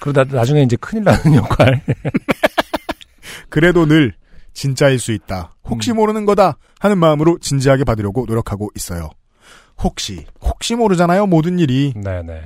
[0.00, 1.82] 그러다 나중에 이제 큰일 나는 역할.
[3.48, 4.14] 그래도 늘
[4.54, 5.54] 진짜일 수 있다.
[5.64, 5.96] 혹시 음.
[5.96, 9.10] 모르는 거다 하는 마음으로 진지하게 받으려고 노력하고 있어요.
[9.82, 11.92] 혹시 혹시 모르잖아요 모든 일이.
[11.96, 12.44] 네네.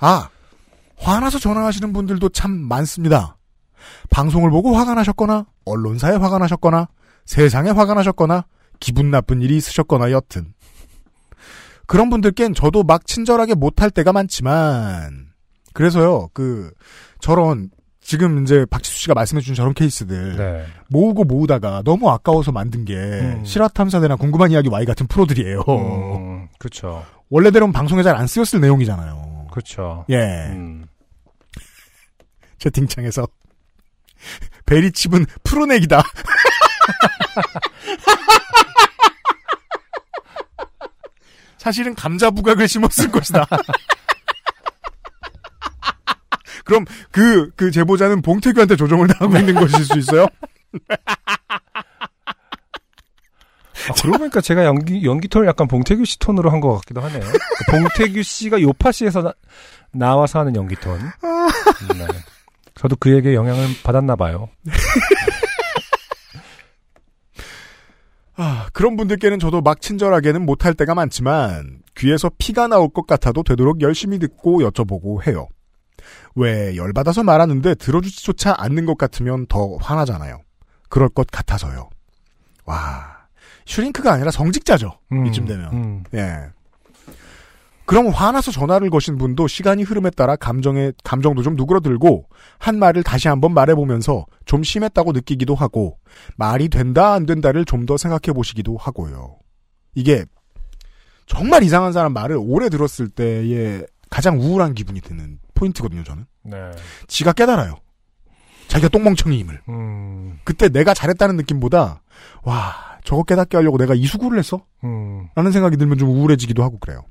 [0.00, 0.28] 아
[0.96, 3.36] 화나서 전화하시는 분들도 참 많습니다.
[4.10, 6.88] 방송을 보고 화가 나셨거나 언론사에 화가 나셨거나
[7.24, 8.46] 세상에 화가 나셨거나
[8.80, 10.52] 기분 나쁜 일이 있으셨거나 여튼
[11.86, 15.32] 그런 분들께는 저도 막 친절하게 못할 때가 많지만
[15.72, 16.72] 그래서요 그
[17.20, 17.70] 저런
[18.02, 20.66] 지금 이제 박지수 씨가 말씀해준 저런 케이스들 네.
[20.88, 23.44] 모으고 모으다가 너무 아까워서 만든 게 음.
[23.44, 25.60] 실화탐사대나 궁금한 이야기 Y 같은 프로들이에요.
[25.68, 27.06] 음, 그렇죠.
[27.30, 29.46] 원래대로는 방송에 잘 안 쓰였을 내용이잖아요.
[29.52, 30.04] 그렇죠.
[30.10, 30.16] 예.
[30.50, 30.86] 음.
[32.58, 33.26] 채팅창에서
[34.66, 36.02] 베리칩은 풀어내기다.
[41.58, 43.46] 사실은 감자 부각을 심었을 것이다.
[46.64, 50.26] 그럼 그, 그 제보자는 봉태규한테 조종을 당하고 있는 것일 수 있어요?
[53.88, 57.20] 아, 그러고 보니까 제가 연기, 연기 톤을 약간 봉태규 씨 톤으로 한 것 같기도 하네요.
[57.20, 59.32] 그 봉태규 씨가 요파 씨에서
[59.92, 60.98] 나, 와서 하는 연기 톤.
[61.00, 62.06] 네.
[62.74, 64.48] 저도 그에게 영향을 받았나 봐요.
[68.36, 73.80] 아, 그런 분들께는 저도 막 친절하게는 못할 때가 많지만 귀에서 피가 나올 것 같아도 되도록
[73.82, 75.48] 열심히 듣고 여쭤보고 해요.
[76.34, 80.40] 왜 열받아서 말하는데 들어주지조차 않는 것 같으면 더 화나잖아요.
[80.88, 81.88] 그럴 것 같아서요.
[82.64, 83.26] 와,
[83.66, 84.98] 슈링크가 아니라 성직자죠.
[85.12, 85.72] 음, 이쯤 되면.
[85.72, 86.04] 음.
[86.14, 86.50] 예.
[87.84, 92.26] 그럼 화나서 전화를 거신 분도 시간이 흐름에 따라 감정의 감정도 좀 누그러들고
[92.58, 95.98] 한 말을 다시 한번 말해보면서 좀 심했다고 느끼기도 하고
[96.36, 99.36] 말이 된다 안 된다를 좀 더 생각해 보시기도 하고요.
[99.94, 100.24] 이게
[101.26, 106.04] 정말 이상한 사람 말을 오래 들었을 때의 가장 우울한 기분이 드는 포인트거든요.
[106.04, 106.70] 저는 네.
[107.08, 107.76] 지가 깨달아요.
[108.68, 109.60] 자기가 똥멍청이임을.
[109.68, 112.02] 음, 그때 내가 잘했다는 느낌보다
[112.42, 112.74] 와
[113.04, 114.64] 저거 깨닫게 하려고 내가 이 수고를 했어?
[114.84, 115.28] 음.
[115.34, 117.04] 라는 생각이 들면 좀 우울해지기도 하고 그래요.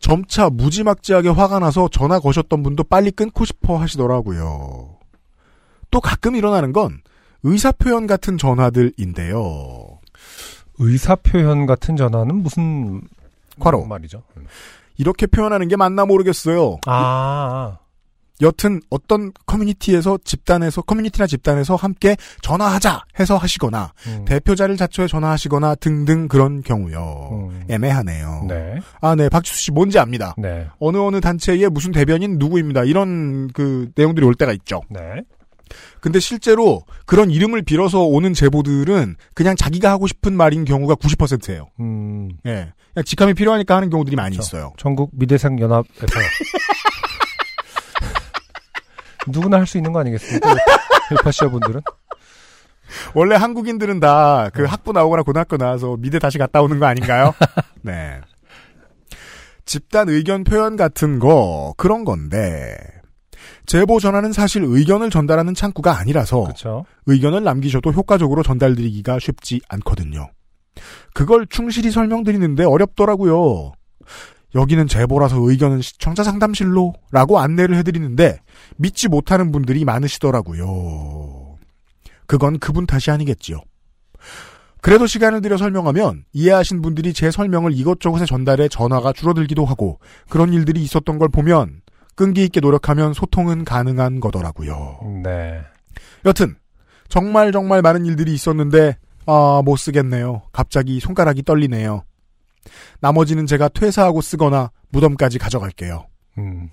[0.00, 4.96] 점차 무지막지하게 화가 나서 전화 거셨던 분도 빨리 끊고 싶어 하시더라고요.
[5.90, 7.00] 또 가끔 일어나는 건
[7.42, 9.98] 의사표현 같은 전화들인데요.
[10.78, 13.02] 의사표현 같은 전화는 무슨
[13.58, 13.84] 과로.
[13.86, 14.22] 말이죠?
[14.98, 16.78] 이렇게 표현하는 게 맞나 모르겠어요.
[16.86, 17.78] 아,
[18.40, 24.24] 여튼 어떤 커뮤니티에서 집단에서 커뮤니티나 집단에서 함께 전화하자 해서 하시거나 음.
[24.26, 27.30] 대표자를 자처해 전화하시거나 등등 그런 경우요.
[27.32, 27.64] 음.
[27.68, 28.44] 애매하네요.
[28.48, 29.28] 네, 아, 네.
[29.28, 30.34] 박지수 씨 뭔지 압니다.
[30.38, 32.84] 네, 어느 어느 단체의 무슨 대변인 누구입니다.
[32.84, 34.82] 이런 그 내용들이 올 때가 있죠.
[34.90, 35.00] 네.
[36.00, 41.68] 근데 실제로 그런 이름을 빌어서 오는 제보들은 그냥 자기가 하고 싶은 말인 경우가 90%예요.
[41.80, 42.72] 음, 예.
[42.94, 44.56] 그냥 직함이 필요하니까 하는 경우들이 많이 그렇죠.
[44.56, 44.72] 있어요.
[44.76, 45.88] 전국 미대생 연합에서
[49.28, 50.54] 누구나 할 수 있는 거 아니겠습니까?
[51.12, 51.80] 요파시아 분들은
[53.14, 54.68] 원래 한국인들은 다그 네.
[54.68, 57.34] 학부 나오거나 고등학교 나와서 미대 다시 갔다 오는 거 아닌가요?
[57.82, 58.20] 네.
[59.66, 62.74] 집단 의견 표현 같은 거 그런 건데
[63.68, 66.86] 제보 전화는 사실 의견을 전달하는 창구가 아니라서 그렇죠.
[67.04, 70.30] 의견을 남기셔도 효과적으로 전달드리기가 쉽지 않거든요.
[71.12, 73.72] 그걸 충실히 설명드리는데 어렵더라고요.
[74.54, 78.38] 여기는 제보라서 의견은 시청자 상담실로 라고 안내를 해드리는데
[78.78, 81.58] 믿지 못하는 분들이 많으시더라고요.
[82.26, 83.60] 그건 그분 탓이 아니겠지요.
[84.80, 89.98] 그래도 시간을 들여 설명하면 이해하신 분들이 제 설명을 이것저것에 전달해 전화가 줄어들기도 하고
[90.30, 91.82] 그런 일들이 있었던 걸 보면
[92.18, 94.98] 끈기 있게 노력하면 소통은 가능한 거더라고요.
[95.22, 95.60] 네.
[96.24, 96.56] 여튼
[97.08, 98.96] 정말 정말 많은 일들이 있었는데
[99.26, 100.42] 아, 못 쓰겠네요.
[100.52, 102.02] 갑자기 손가락이 떨리네요.
[102.98, 106.06] 나머지는 제가 퇴사하고 쓰거나 무덤까지 가져갈게요.
[106.38, 106.70] 음,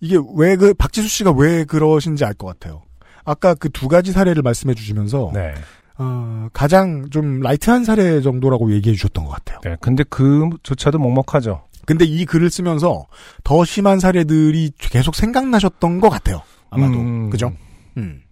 [0.00, 2.82] 이게 왜 그 박지수 씨가 왜 그러신지 알 것 같아요.
[3.24, 5.54] 아까 그 두 가지 사례를 말씀해 주시면서 네.
[5.98, 9.60] 어, 가장 좀 light한 사례 정도라고 얘기해 주셨던 것 같아요.
[9.62, 9.76] 네.
[9.80, 11.62] 근데 그조차도 먹먹하죠.
[11.86, 13.06] 근데 이 글을 쓰면서
[13.44, 16.42] 더 심한 사례들이 계속 생각나셨던 것 같아요.
[16.70, 17.30] 아마도 음.
[17.30, 17.52] 그죠?
[17.96, 18.22] 음.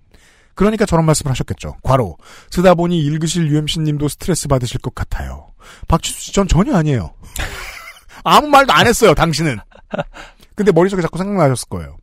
[0.54, 1.76] 그러니까 저런 말씀을 하셨겠죠.
[1.82, 2.16] 괄호
[2.50, 5.48] 쓰다 보니 읽으실 UMC님도 스트레스 받으실 것 같아요.
[5.88, 7.12] 박지수 씨 전 전혀 아니에요.
[8.24, 9.14] 아무 말도 안 했어요.
[9.14, 9.58] 당신은.
[10.54, 11.96] 근데 머릿속에 자꾸 생각나셨을 거예요.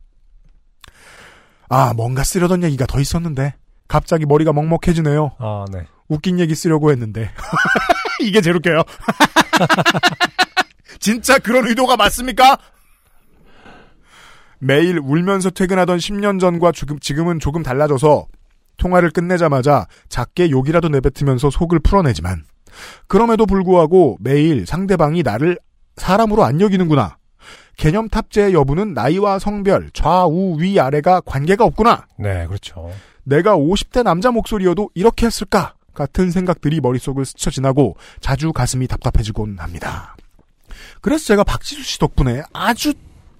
[1.68, 3.54] 아 뭔가 쓰려던 얘기가 더 있었는데
[3.86, 5.32] 갑자기 머리가 먹먹해지네요.
[5.38, 5.86] 아, 네.
[6.08, 7.30] 웃긴 얘기 쓰려고 했는데
[8.20, 8.82] 이게 제일 웃겨요.
[10.98, 12.58] 진짜 그런 의도가 맞습니까?
[14.58, 18.26] 매일 울면서 퇴근하던 10년 전과 지금, 지금은 조금 달라져서
[18.76, 22.44] 통화를 끝내자마자 작게 욕이라도 내뱉으면서 속을 풀어내지만
[23.06, 25.58] 그럼에도 불구하고 매일 상대방이 나를
[25.96, 27.16] 사람으로 안 여기는구나
[27.76, 32.06] 개념 탑재 여부는 나이와 성별, 좌우, 위, 아래가 관계가 없구나.
[32.18, 32.90] 네, 그렇죠.
[33.22, 35.74] 내가 50대 남자 목소리여도 이렇게 했을까?
[35.94, 40.16] 같은 생각들이 머릿속을 스쳐 지나고 자주 가슴이 답답해지곤 합니다.
[41.00, 42.94] 그래서 제가 박지수 씨 덕분에 아주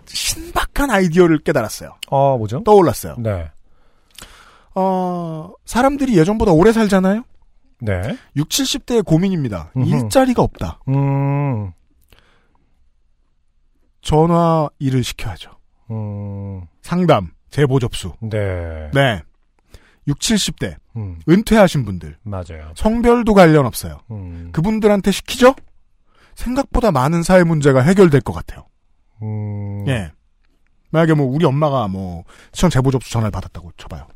[0.07, 1.97] 신박한 아이디어를 깨달았어요.
[2.09, 2.63] 어, 뭐죠?
[2.65, 3.17] 떠올랐어요.
[3.19, 3.51] 네.
[4.75, 7.25] 어, 사람들이 예전보다 오래 살잖아요?
[7.81, 8.17] 네.
[8.37, 9.73] 6, 70대의 고민입니다.
[9.77, 9.89] 음흠.
[9.89, 10.81] 일자리가 없다.
[10.89, 11.73] 음,
[14.01, 15.51] 전화 일을 시켜야죠.
[15.91, 18.15] 음, 상담, 제보 접수.
[18.21, 18.91] 네.
[18.95, 19.23] 네.
[20.07, 22.17] 6, 70대, 음, 은퇴하신 분들.
[22.23, 22.73] 맞아요.
[22.77, 23.99] 성별도 관련 없어요.
[24.11, 25.55] 음, 그분들한테 시키죠?
[26.39, 28.67] 생각보다 많은 사회 문제가 해결될 것 같아요.
[29.23, 30.13] 음, 예.
[30.91, 32.23] 만약에 뭐 우리 엄마가 뭐
[32.53, 34.07] 시청 제보 접수 전화를 받았다고 쳐봐요.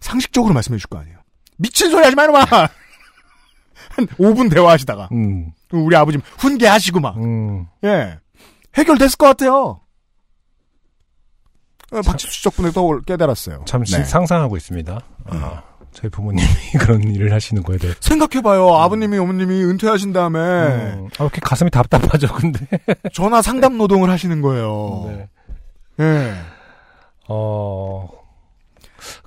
[0.00, 1.18] 상식적으로 말씀해 줄 거 아니에요.
[1.56, 2.40] 미친 소리 하지 마, 이놈아!
[3.90, 5.08] 한 5분 대화하시다가.
[5.12, 7.16] 음, 우리 아버지 훈계하시고 막.
[7.16, 8.18] 음, 예.
[8.74, 9.80] 해결됐을 것 같아요.
[11.92, 13.62] 어, 박지수 씨 덕분에 또 깨달았어요.
[13.66, 14.04] 잠시 네.
[14.04, 15.00] 상상하고 있습니다.
[15.26, 15.62] 아,
[15.96, 16.46] 저희 부모님이
[16.78, 17.94] 그런 일을 하시는 거에 대해.
[18.00, 18.68] 생각해봐요.
[18.68, 22.66] 아버님이 어머님이 은퇴하신 다음에 음, 아, 이렇게 가슴이 답답하죠, 근데.
[23.14, 25.26] 전화 상담 노동을 하시는 거예요.
[25.96, 26.04] 네.
[26.04, 26.34] 예.
[27.28, 28.08] 어,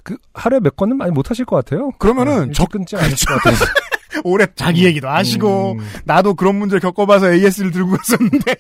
[0.04, 1.90] 그, 하루에 몇 건은 많이 못 하실 것 같아요.
[1.98, 3.56] 그러면은 일찍 적 끊지 않을 것 같아요.
[4.24, 8.56] 올해 자기 얘기도 하시고 음, 나도 그런 문제 겪어봐서 AS를 들고 갔었는데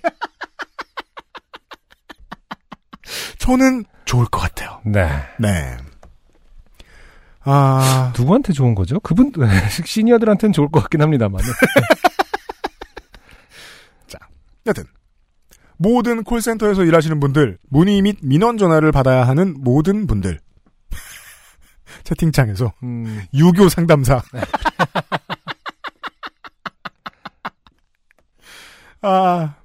[3.38, 4.80] 저는 좋을 것 같아요.
[4.84, 5.10] 네.
[5.39, 5.78] 네.
[7.52, 9.00] 아 누구한테 좋은 거죠?
[9.00, 9.32] 그분,
[9.84, 11.41] 시니어들한테는 좋을 것 같긴 합니다만.
[14.68, 14.84] 여튼
[15.78, 20.39] 모든 콜센터에서 일하시는 분들 문의 및 민원 전화를 받아야 하는 모든 분들
[22.04, 24.22] 채팅창에서 음, 유교 상담사
[29.02, 29.56] 아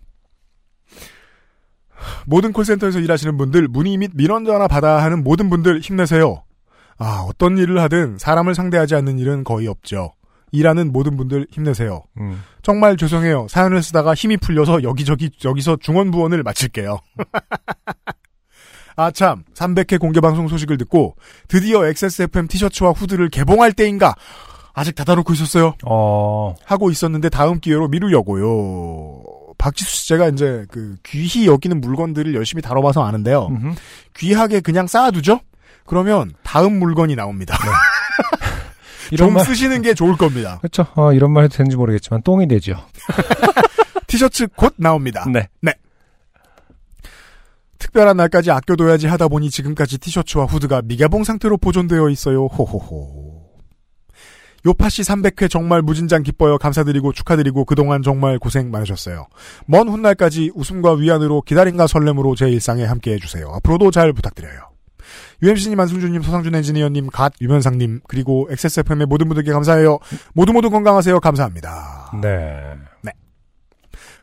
[2.25, 6.45] 모든 콜센터에서 일하시는 분들 문의 및 민원 전화 받아야 하는 모든 분들 힘내세요.
[6.99, 10.15] 아 어떤 일을 하든 사람을 상대하지 않는 일은 거의 없죠.
[10.53, 12.03] 일하는 모든 분들 힘내세요.
[12.19, 12.41] 음.
[12.63, 13.49] 정말 죄송해요.
[13.49, 16.99] 사연을 쓰다가 힘이 풀려서 여기저기 여기서 중원부원을 마칠게요.
[18.97, 21.17] 아 참 300회 공개 방송 소식을 듣고
[21.49, 24.15] 드디어 XSFM 티셔츠와 후드를 개봉할 때인가
[24.73, 25.75] 아직 닫아놓고 있었어요.
[25.85, 29.23] 어, 하고 있었는데 다음 기회로 미루려고요.
[29.59, 33.47] 박지수 씨 제가 이제 그 귀히 여기는 물건들을 열심히 다뤄봐서 아는데요.
[33.51, 33.75] 음흠.
[34.17, 35.41] 귀하게 그냥 쌓아두죠?
[35.87, 37.57] 그러면 다음 물건이 나옵니다.
[39.11, 40.59] 이런 좀 말, 쓰시는 게 좋을 겁니다.
[40.61, 40.87] 그렇죠.
[40.95, 42.77] 어, 이런 말 해도 되는지 모르겠지만, 똥이 되죠.
[44.07, 45.27] 티셔츠 곧 나옵니다.
[45.31, 45.49] 네.
[47.95, 52.47] 특별한 날까지 아껴둬야지 하다 보니 지금까지 티셔츠와 후드가 미개봉 상태로 보존되어 있어요.
[52.47, 53.45] 호호호.
[54.67, 56.59] 요파씨 300회 정말 무진장 기뻐요.
[56.59, 59.27] 감사드리고 축하드리고 그동안 정말 고생 많으셨어요.
[59.67, 63.51] 먼 훗날까지 웃음과 위안으로 기다림과 설렘으로 제 일상에 함께해 주세요.
[63.57, 64.74] 앞으로도 잘 부탁드려요.
[65.43, 69.99] UMC님, 안승준님, 서상준 엔지니어님, 갓, 유면상님, 그리고 XSFM의 모든 분들께 감사해요.
[70.33, 71.21] 모두 모두 건강하세요.
[71.21, 72.11] 감사합니다.
[72.23, 73.13] 네.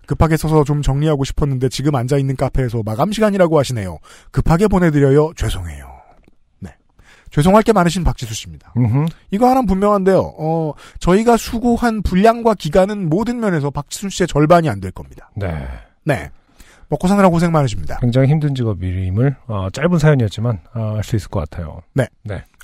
[0.08, 3.98] 급하게 써서 좀 정리하고 싶었는데 지금 앉아있는 카페에서 마감 시간이라고 하시네요.
[4.32, 5.32] 급하게 보내드려요.
[5.38, 5.88] 죄송해요.
[6.60, 6.76] 네.
[7.30, 8.74] 죄송할 게 많으신 박지수 씨입니다.
[8.76, 9.06] 음흠.
[9.30, 10.34] 이거 하나는 분명한데요.
[10.38, 15.30] 어, 저희가 수고한 분량과 기간은 모든 면에서 박지수 씨의 절반이 안 될 겁니다.
[15.36, 15.66] 네.
[16.04, 16.30] 네.
[16.92, 17.98] 먹고 사느라 고생 많으십니다.
[18.02, 21.82] 굉장히 힘든 직업임을, 어, 짧은 사연이었지만, 어, 알수 있을 것 같아요.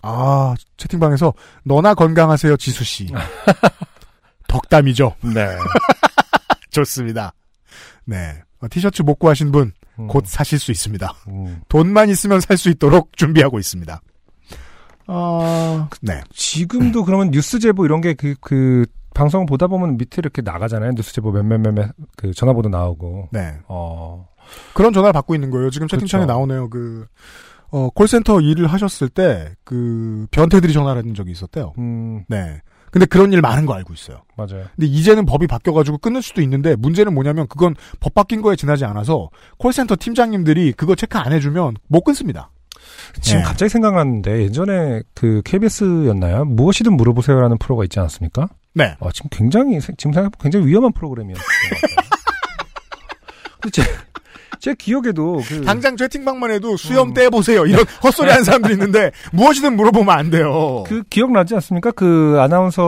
[0.03, 3.07] 아, 채팅방에서 너나 건강하세요, 지수 씨.
[4.47, 5.15] 덕담이죠.
[5.33, 5.47] 네.
[6.71, 7.31] 좋습니다.
[8.03, 8.41] 네.
[8.59, 11.13] 어, 티셔츠 못 구하신 분, 음, 곧 사실 수 있습니다.
[11.29, 11.61] 음.
[11.69, 14.01] 돈만 있으면 살 수 있도록 준비하고 있습니다.
[15.07, 16.21] 어, 네.
[16.33, 18.85] 지금도 그러면 뉴스 제보 이런 게 그, 그,
[19.17, 20.91] 방송 보다 보면 밑에 이렇게 나가잖아요.
[20.91, 23.29] 뉴스 제보 몇몇몇몇 그 전화번호 나오고.
[23.31, 23.57] 네.
[23.67, 24.27] 어,
[24.75, 25.71] 그런 전화를 받고 있는 거예요.
[25.71, 26.37] 지금 채팅창에 그렇죠.
[26.37, 26.69] 나오네요.
[26.69, 27.07] 그,
[27.71, 31.73] 어, 콜센터 일을 하셨을 때, 그, 변태들이 전화를 했던 적이 있었대요.
[31.79, 32.61] 음, 네.
[32.91, 34.21] 근데 그런 일 많은 거 알고 있어요.
[34.37, 34.65] 맞아요.
[34.75, 39.29] 근데 이제는 법이 바뀌어가지고 끊을 수도 있는데, 문제는 뭐냐면 그건 법 바뀐 거에 지나지 않아서,
[39.57, 42.51] 콜센터 팀장님들이 그거 체크 안 해주면 못 끊습니다.
[43.21, 43.45] 지금 네.
[43.45, 46.45] 갑자기 생각났는데 예전에 그 KBS였나요?
[46.45, 48.47] 무엇이든 물어보세요라는 프로가 있지 않았습니까?
[48.77, 48.95] 네.
[48.99, 50.91] 어, 지금 굉장히 세- 지금 생각해보면 굉장히 위험한.
[53.59, 53.81] 근데 제,
[54.59, 57.13] 제 기억에도 그 당장 채팅방만 해도 수염 음.
[57.13, 57.65] 떼보세요.
[57.65, 60.83] 이런 헛소리 하는 사람들이 있는데, 무엇이든 물어보면 안 돼요.
[60.87, 61.91] 그 기억나지 않습니까?
[61.91, 62.81] 그 아나운서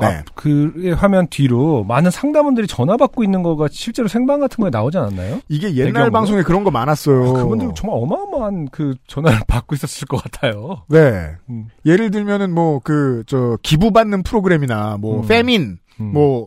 [0.00, 0.06] 네.
[0.06, 4.98] 앞, 그 화면 뒤로 많은 상담원들이 전화 받고 있는 거가 실제로 생방 같은 거에 나오지
[4.98, 5.40] 않았나요?
[5.48, 6.10] 이게 옛날 배경으로?
[6.12, 7.32] 방송에 그런 거 많았어요.
[7.34, 10.82] 그분들 정말 어마어마한 그 전화를 받고 있었을 것 같아요.
[10.88, 11.30] 네.
[11.50, 11.68] 음.
[11.84, 15.26] 예를 들면은 뭐 그 저 기부 받는 프로그램이나 뭐 음.
[15.26, 16.12] 페민 음.
[16.12, 16.46] 뭐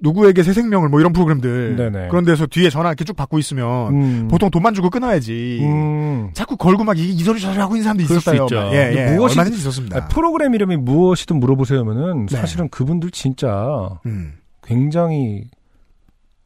[0.00, 2.08] 누구에게 새 생명을 뭐 이런 프로그램들 네네.
[2.08, 4.28] 그런 데서 뒤에 전화 이렇게 쭉 받고 있으면 음.
[4.30, 5.60] 보통 돈만 주고 끊어야지.
[5.62, 6.30] 음.
[6.34, 8.46] 자꾸 걸고 막 이, 이 소리 저리 하고 있는 사람도 있었어요.
[8.72, 9.16] 예, 예.
[9.16, 9.96] 무엇이- 얼마든지 있었습니다.
[9.96, 12.36] 아니, 프로그램 이름이 무엇이든 물어보세요면은 네.
[12.36, 14.34] 사실은 그분들 진짜 음.
[14.62, 15.44] 굉장히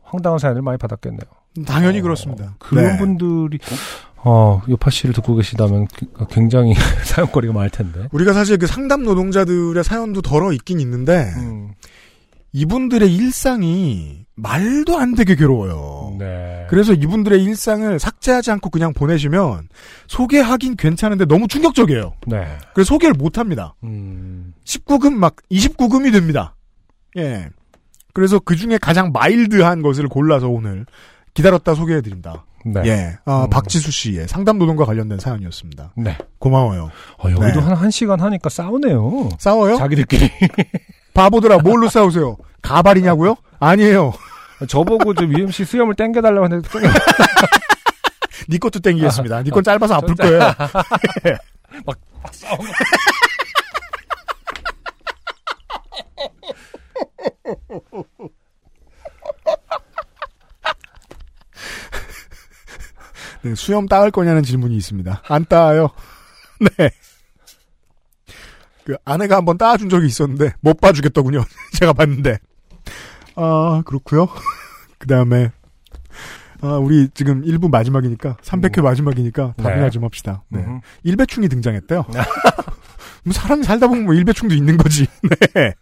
[0.03, 1.21] 황당한 사연을 많이 받았겠네요.
[1.67, 2.55] 당연히 어, 그렇습니다.
[2.61, 2.99] 그런 네.
[2.99, 3.59] 분들이
[4.23, 5.89] 어 요파 씨를 듣고 계시다면
[6.31, 6.75] 굉장히
[7.05, 8.07] 사연거리가 많을 텐데.
[8.13, 11.71] 우리가 사실 그 상담 노동자들의 사연도 덜어 있긴 있는데 음,
[12.53, 16.17] 이분들의 일상이 말도 안 되게 괴로워요.
[16.19, 16.67] 네.
[16.69, 19.69] 그래서 이분들의 일상을 삭제하지 않고 그냥 보내시면
[20.09, 22.15] 소개하긴 괜찮은데 너무 충격적이에요.
[22.27, 22.47] 네.
[22.75, 23.75] 그래서 소개를 못 합니다.
[23.85, 26.57] 음, 19금 막 29금이 됩니다.
[27.19, 27.49] 예.
[28.13, 30.87] 그래서 그 중에 가장 마일드한 것을 골라서 오늘
[31.35, 32.45] 기다렸다 소개해 드립니다.
[32.65, 32.83] 네.
[32.87, 33.19] 예.
[33.25, 33.51] 아, 음.
[33.51, 35.95] 박지수 씨의 상담 노동과 관련된 사연이었습니다.
[35.97, 36.17] 네.
[36.39, 36.91] 고마워요.
[37.19, 37.67] 어, 여기도 네.
[37.67, 39.31] 한, 한 시간 하니까 싸우네요.
[39.39, 39.77] 싸워요?
[39.77, 40.31] 자기들끼리.
[41.21, 42.39] 바보들아 뭘로 싸우세요?
[42.62, 43.37] 가발이냐고요?
[43.59, 44.14] 아니에요.
[44.68, 46.89] 저보고 저 UMC 수염을 땡겨달라고 했는데 땡겨-
[48.49, 49.43] 네 것도 땡기겠습니다.
[49.43, 50.39] 네건 짧아서 아플 거예요.
[51.85, 51.97] 막
[52.33, 52.64] 싸우고.
[63.43, 65.23] 네, 수염 따을 거냐는 질문이 있습니다.
[65.29, 65.91] 안 따요.
[66.79, 66.91] 네.
[68.91, 71.45] 그 아내가 한번 따준 적이 있었는데 못 봐주겠더군요.
[71.78, 72.38] 제가 봤는데.
[73.36, 74.26] 아 그렇고요.
[74.99, 75.53] 그 다음에
[76.61, 79.91] 아 우리 지금 1부 마지막이니까 300회 마지막이니까 답이나 네.
[79.91, 80.43] 좀 합시다.
[80.49, 80.59] 네.
[80.61, 80.80] 음.
[81.05, 82.05] 일배충이 등장했대요.
[83.24, 85.07] 뭐 사람이 살다 보면 뭐 일배충도 있는 거지.
[85.55, 85.74] 네.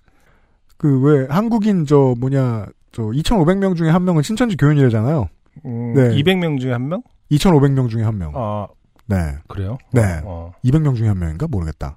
[0.76, 5.28] 그 왜 한국인 저 뭐냐 저 2,500명 중에 한 명은 신천지 교인이라잖아요.
[5.64, 6.10] 음, 네.
[6.10, 7.02] 200명 중에 한 명?
[7.32, 8.32] 2,500명 중에 한 명.
[8.36, 8.68] 아,
[9.06, 9.36] 네.
[9.48, 9.78] 그래요?
[9.92, 10.20] 네.
[10.24, 10.52] 어.
[10.64, 11.96] 200명 중에 한 명인가 모르겠다.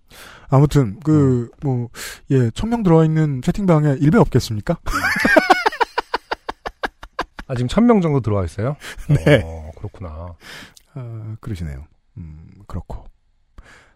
[0.52, 1.89] 아무튼 그 뭐
[2.30, 4.78] 예, 1000명 들어와 있는 채팅방에 일배 없겠습니까?
[7.47, 8.76] 아, 지금 1000명 정도 들어와 있어요?
[9.10, 9.41] 네.
[9.43, 10.36] 어, 그렇구나.
[10.93, 11.86] 아, 그러시네요.
[12.18, 13.06] 음, 그렇고.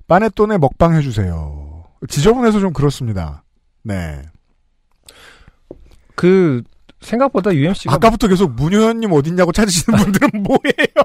[0.07, 1.85] 빠네톤에 먹방 해주세요.
[2.09, 3.43] 지저분해서 좀 그렇습니다.
[3.83, 4.21] 네.
[6.15, 6.63] 그,
[7.01, 7.93] 생각보다 UMC가.
[7.95, 11.03] 아까부터 계속 문효현님 어딨냐고 찾으시는 분들은 뭐예요?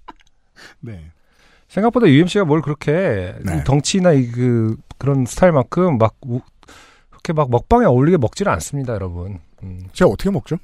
[0.80, 1.10] 네.
[1.68, 3.58] 생각보다 UMC가 뭘 그렇게 네.
[3.58, 6.40] 이 덩치나 이 그 그런 스타일만큼 막 우-
[7.10, 9.38] 그렇게 막 먹방에 어울리게 먹지는 않습니다, 여러분.
[9.62, 10.56] 음, 제가 어떻게 먹죠?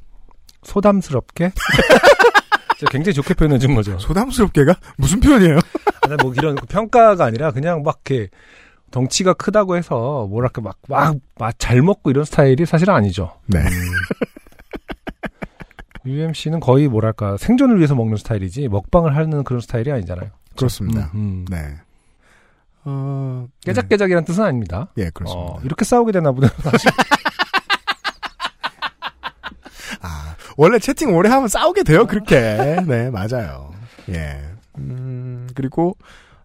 [0.63, 1.53] 소담스럽게.
[2.81, 3.99] 제가 굉장히 좋게 표현해 준 거죠.
[3.99, 5.59] 소담스럽게가 무슨 표현이에요?
[6.03, 8.29] 아니, 뭐 이런 평가가 아니라 그냥 막 이렇게
[8.91, 11.19] 덩치가 크다고 해서 뭐랄까 막막
[11.59, 13.33] 잘 먹고 이런 스타일이 사실 아니죠.
[13.47, 13.61] 네.
[16.07, 20.31] UMC는 거의 뭐랄까 생존을 위해서 먹는 스타일이지 먹방을 하는 그런 스타일이 아니잖아요.
[20.57, 21.11] 그렇습니다.
[21.15, 21.45] 음, 음.
[21.49, 21.77] 네.
[22.85, 23.73] 어, 네.
[23.73, 24.89] 깨작깨작이라는 뜻은 아닙니다.
[24.99, 25.53] 예, 그렇습니다.
[25.53, 26.49] 어, 이렇게 싸우게 되나 보다.
[30.03, 32.39] 아, 원래 채팅 오래 하면 싸우게 돼요, 그렇게.
[32.87, 33.73] 네, 맞아요.
[34.11, 34.39] 예.
[34.77, 35.97] 음, 그리고,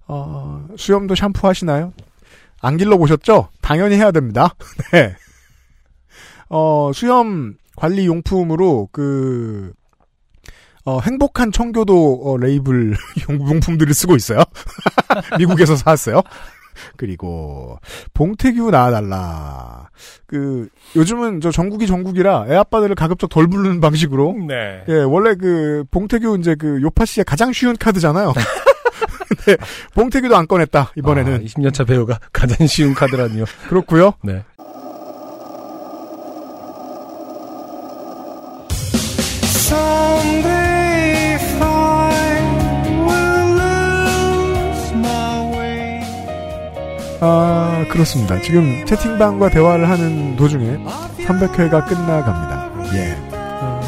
[0.07, 1.91] 어, 수염도 샴푸 하시나요?
[2.61, 3.49] 안 길러보셨죠?
[3.61, 4.55] 당연히 해야 됩니다.
[4.93, 5.15] 네.
[6.49, 9.71] 어, 수염 관리 용품으로 그,
[10.85, 12.95] 어, 행복한 청교도 어, 레이블
[13.29, 14.39] 용- 용품들을 쓰고 있어요.
[15.39, 16.21] 미국에서 사왔어요.
[16.95, 17.77] 그리고
[18.13, 19.89] 봉태규 나와달라.
[20.25, 24.35] 그 요즘은 저 전국이 전국이라 애 아빠들을 가급적 덜 부르는 방식으로.
[24.47, 24.83] 네.
[24.87, 28.33] 예, 원래 그 봉태규 이제 그 요파 씨의 가장 쉬운 카드잖아요.
[29.27, 29.57] 근데
[29.93, 33.43] 봉태규도 안 꺼냈다 이번에는 아, 20년차 배우가 가장 쉬운 카드라니요.
[33.67, 34.13] 그렇고요.
[34.23, 34.43] 네.
[47.21, 48.39] 아 그렇습니다.
[48.41, 50.77] 지금 채팅방과 대화를 하는 도중에
[51.25, 52.71] 300회가 끝나갑니다.
[52.95, 53.17] 예.
[53.31, 53.81] 어,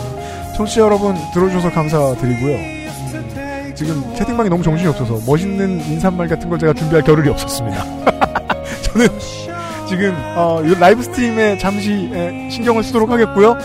[0.58, 2.56] 청취자 여러분 들어주셔서 감사드리고요.
[2.56, 7.84] 음, 지금 채팅방이 너무 정신이 없어서 멋있는 인사말 같은 걸 제가 준비할 겨를이 없었습니다.
[8.84, 9.08] 저는
[9.88, 13.58] 지금 어, 이 live stream에 잠시 에, 신경을 쓰도록 하겠고요.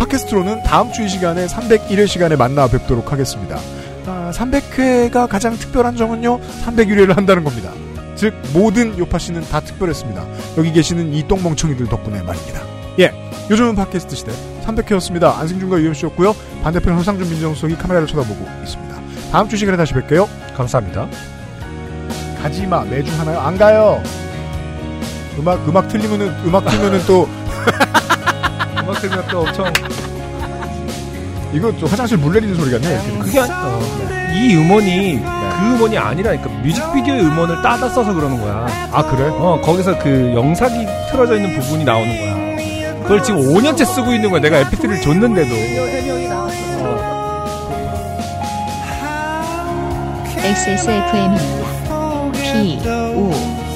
[0.00, 3.58] 어, 팟캐스트로는 다음 주 이 시간에 301회 시간에 만나 뵙도록 하겠습니다.
[4.06, 7.70] 아, 300회가 가장 특별한 점은요, 301회를 한다는 겁니다.
[8.16, 10.24] 즉, 모든 요팟시는 다 특별했습니다.
[10.58, 12.60] 여기 계시는 이 똥멍청이들 덕분에 말입니다.
[12.98, 13.12] 예.
[13.50, 14.32] 요즘은 팟캐스트 시대
[14.66, 15.36] 300회였습니다.
[15.38, 16.34] 안승준과 유엠씨였고요.
[16.62, 18.94] 반대편 허상준 민정수석이 카메라를 쳐다보고 있습니다.
[19.32, 20.28] 다음 주 시간에 다시 뵐게요.
[20.56, 21.08] 감사합니다.
[22.42, 22.84] 가지마.
[22.84, 23.40] 매주 하나요?
[23.40, 24.02] 안 가요.
[25.38, 27.28] 음악, 음악 틀리면은, 음악 틀면은 또,
[28.90, 29.72] 음악 들으면 또 엄청
[31.52, 33.18] 이거 또 화장실 물 내리는 소리 같네.
[33.20, 33.80] 그게 아니, 어,
[34.34, 38.66] 이 음원이 그 음원이 아니라니까 뮤직비디오의 음원을 따다 써서 그러는 거야.
[38.92, 39.28] 아, 그래?
[39.30, 42.40] 어 거기서 그 영상이 틀어져 있는 부분이 나오는 거야.
[43.02, 44.40] 그걸 지금 5년째 쓰고 있는 거야.
[44.40, 45.54] 내가 mp3를 줬는데도.
[50.42, 51.70] XSFM입니다.
[52.32, 53.30] P, O,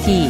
[0.05, 0.29] D,